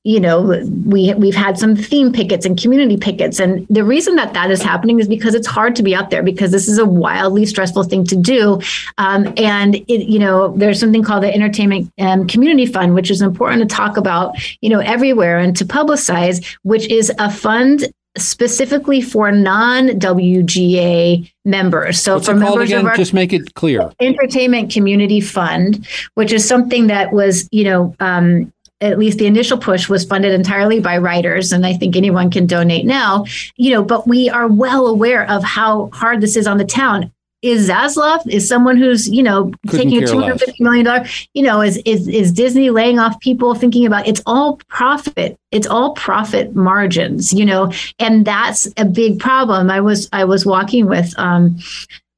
[0.04, 0.42] you know
[0.86, 4.62] we we've had some theme pickets and community pickets and the reason that that is
[4.62, 7.84] happening is because it's hard to be out there because this is a wildly stressful
[7.84, 8.60] thing to do
[8.98, 13.22] um, and it you know there's something called the entertainment um, community fund which is
[13.22, 17.86] important to talk about you know everywhere and to publicize which is a fund
[18.16, 22.00] specifically for non-WGA members.
[22.00, 22.82] So What's for members again?
[22.82, 23.92] of our Just make it clear.
[24.00, 28.54] entertainment community fund which is something that was you know um,
[28.84, 32.46] at least the initial push was funded entirely by writers and i think anyone can
[32.46, 33.26] donate now
[33.56, 37.12] you know but we are well aware of how hard this is on the town.
[37.42, 41.06] Is Zaslav is someone who's you know Couldn't taking a two hundred fifty million dollar
[41.34, 45.68] you know is is is Disney laying off people thinking about it's all profit it's
[45.68, 47.70] all profit margins you know
[48.00, 49.70] and that's a big problem.
[49.70, 51.58] I was I was walking with um,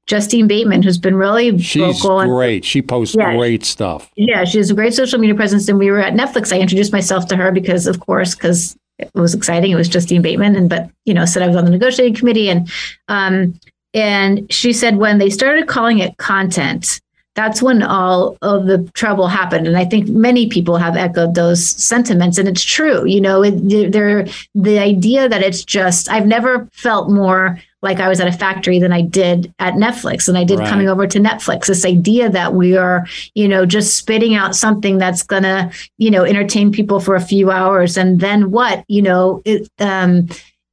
[0.08, 2.64] Justine Bateman who's been really She's vocal and great.
[2.64, 3.36] She posts Yeah.
[3.36, 4.12] great stuff.
[4.16, 5.68] yeah, she has a great social media presence.
[5.68, 6.54] And we were at Netflix.
[6.54, 9.72] I introduced myself to her because, of course, because it was exciting.
[9.72, 12.50] It was Justine Bateman, and but you know, said I was on the negotiating committee,
[12.50, 12.72] and
[13.10, 13.60] um,
[13.94, 17.02] and she said when they started calling it content,
[17.34, 19.68] that's when all of the trouble happened.
[19.68, 23.06] And I think many people have echoed those sentiments, and it's true.
[23.06, 26.10] You know, it, they're the idea that it's just.
[26.10, 30.28] I've never felt more like I was at a factory than I did at Netflix,
[30.28, 30.68] and I did Right.
[30.68, 31.68] coming over to Netflix.
[31.68, 33.06] This idea that we are,
[33.36, 37.52] you know, just spitting out something that's gonna, you know, entertain people for a few
[37.52, 39.70] hours, and then what, you know, it.
[39.80, 40.28] Um,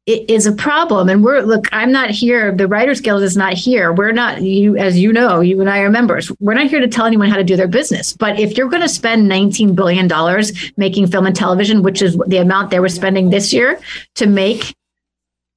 [0.07, 3.53] it is a problem and we're look i'm not here the writers guild is not
[3.53, 6.81] here we're not you as you know you and i are members we're not here
[6.81, 9.77] to tell anyone how to do their business but if you're going to spend 19
[9.77, 13.79] billion dollars making film and television which is the amount they were spending this year
[14.17, 14.75] to make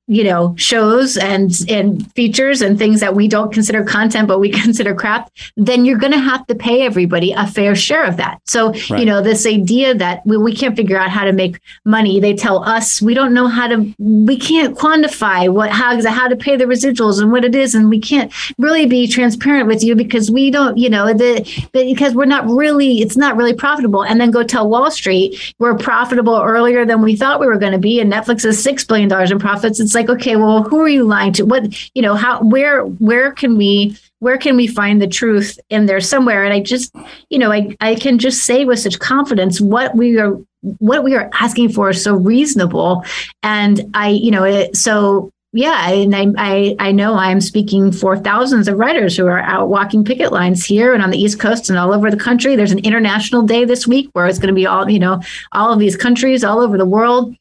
[0.08, 4.50] you know shows and and features and things that we don't consider content but we
[4.64, 8.40] consider crap then you're going to have to pay everybody a fair share of that.
[8.46, 9.00] So Right.
[9.00, 12.20] you know this idea that we, we can't figure out how to make money.
[12.20, 16.36] They tell us we don't know how to we can't quantify what how how to
[16.36, 19.96] pay the residuals and what it is and we can't really be transparent with you
[19.96, 21.42] because we don't you know the,
[21.74, 24.04] the because we're not really it's not really profitable.
[24.04, 27.72] And then go tell wall street we're profitable earlier than we thought we were going
[27.74, 29.80] to be and netflix is six billion dollars in profits.
[29.80, 31.44] It's like okay well who are you lying to?
[31.44, 35.86] What you know how where where can we where can we find the truth in
[35.86, 36.44] there somewhere?
[36.44, 36.94] And i just
[37.30, 40.38] you know i i can just say with such confidence what we are
[40.80, 43.04] what we are asking for is so reasonable.
[43.44, 48.18] And i you know it, so yeah and I, I i know i'm speaking for
[48.18, 51.70] thousands of writers who are out walking picket lines here and on the east coast
[51.70, 52.58] and all over the country.
[52.58, 55.22] There's an international day this week where it's going to be all you know
[55.54, 57.36] all of these countries all over the world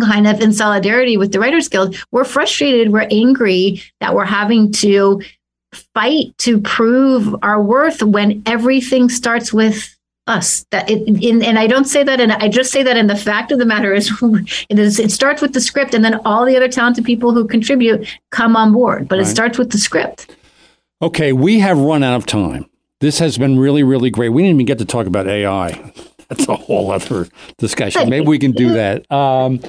[0.00, 4.72] kind of in solidarity with the writers guild we're frustrated we're angry that we're having
[4.72, 5.22] to
[5.94, 11.66] fight to prove our worth when everything starts with us that it in, and i
[11.66, 14.10] don't say that and i just say that in the fact of the matter is
[14.68, 17.46] it is it starts with the script and then all the other talented people who
[17.46, 20.34] contribute come on board but it starts with the script
[21.04, 22.64] Okay, we have run out of time.
[23.00, 24.30] This has been really, really great.
[24.30, 25.92] We didn't even get to talk about AI.
[26.28, 27.28] that's a whole other
[27.58, 28.08] discussion.
[28.08, 29.10] Maybe we can do that.
[29.12, 29.60] Um,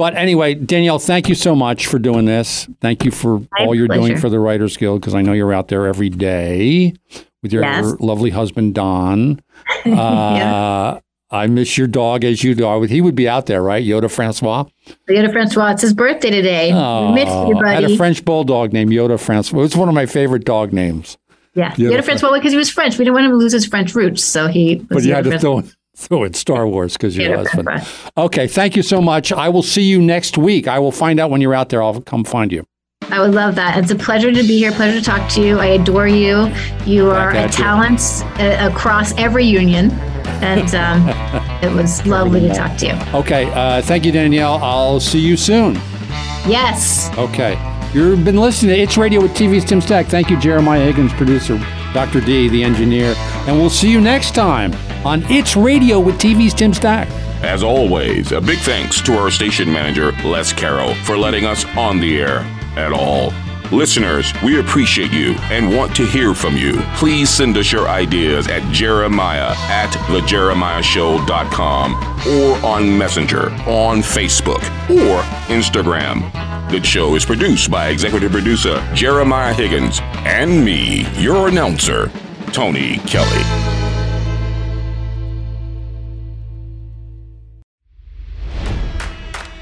[0.00, 2.66] but anyway, Danielle, thank you so much for doing this.
[2.80, 5.52] Thank you for My all you're doing for the Writers Guild because I know you're
[5.52, 6.94] out there every day
[7.42, 7.96] with your Yes.
[8.00, 9.42] lovely husband Don.
[9.84, 10.98] Uh, Yeah.
[11.30, 12.80] I miss your dog as you do.
[12.84, 13.84] He would be out there, right?
[13.84, 14.64] Yoda Francois.
[15.06, 16.72] Yoda Francois, it's his birthday today.
[16.72, 19.64] we miss you, I had a French bulldog named Yoda Francois.
[19.64, 21.18] It's one of my favorite dog names.
[21.54, 22.96] yeah, Yoda Yoda, Francois because he was French.
[22.98, 24.76] We didn't want him to lose his French roots, so he.
[24.76, 25.62] Was But you had to throw,
[25.96, 28.12] throw in Star Wars because you're Yoda husband.
[28.16, 29.32] Okay, thank you so much.
[29.32, 30.68] I will see you next week.
[30.68, 31.82] I will find out when you're out there.
[31.82, 32.64] I'll come find you.
[33.10, 33.76] I would love that.
[33.76, 34.70] It's a pleasure to be here.
[34.72, 35.58] Pleasure to talk to you.
[35.58, 36.52] I adore you.
[36.86, 38.00] You are a talent
[38.38, 39.90] uh, across every union,
[40.42, 41.08] and um,
[41.62, 42.92] it was lovely to talk to you.
[43.18, 44.62] Okay, uh, thank you, Danielle.
[44.62, 45.74] I'll see you soon.
[46.46, 47.10] Yes.
[47.18, 47.58] Okay.
[47.92, 50.06] You've been listening to It's Radio with TV's Tim Stack.
[50.06, 51.58] Thank you, Jeremiah Higgins, producer,
[51.92, 52.20] Dr.
[52.20, 53.14] D, the engineer.
[53.48, 54.72] And we'll see you next time
[55.04, 57.08] on It's Radio with TV's Tim Stack.
[57.42, 61.98] As always, a big thanks to our station manager, Les Carroll, for letting us on
[62.00, 62.40] the air
[62.76, 63.32] at all.
[63.72, 66.80] Listeners, we appreciate you and want to hear from you.
[66.96, 71.94] Please send us your ideas at jeremiah at thejeremiahshow.com
[72.28, 76.32] or on Messenger, on Facebook, or Instagram.
[76.70, 82.10] The show is produced by executive producer Jeremiah Higgins and me, your announcer,
[82.52, 83.69] Tony Kelly.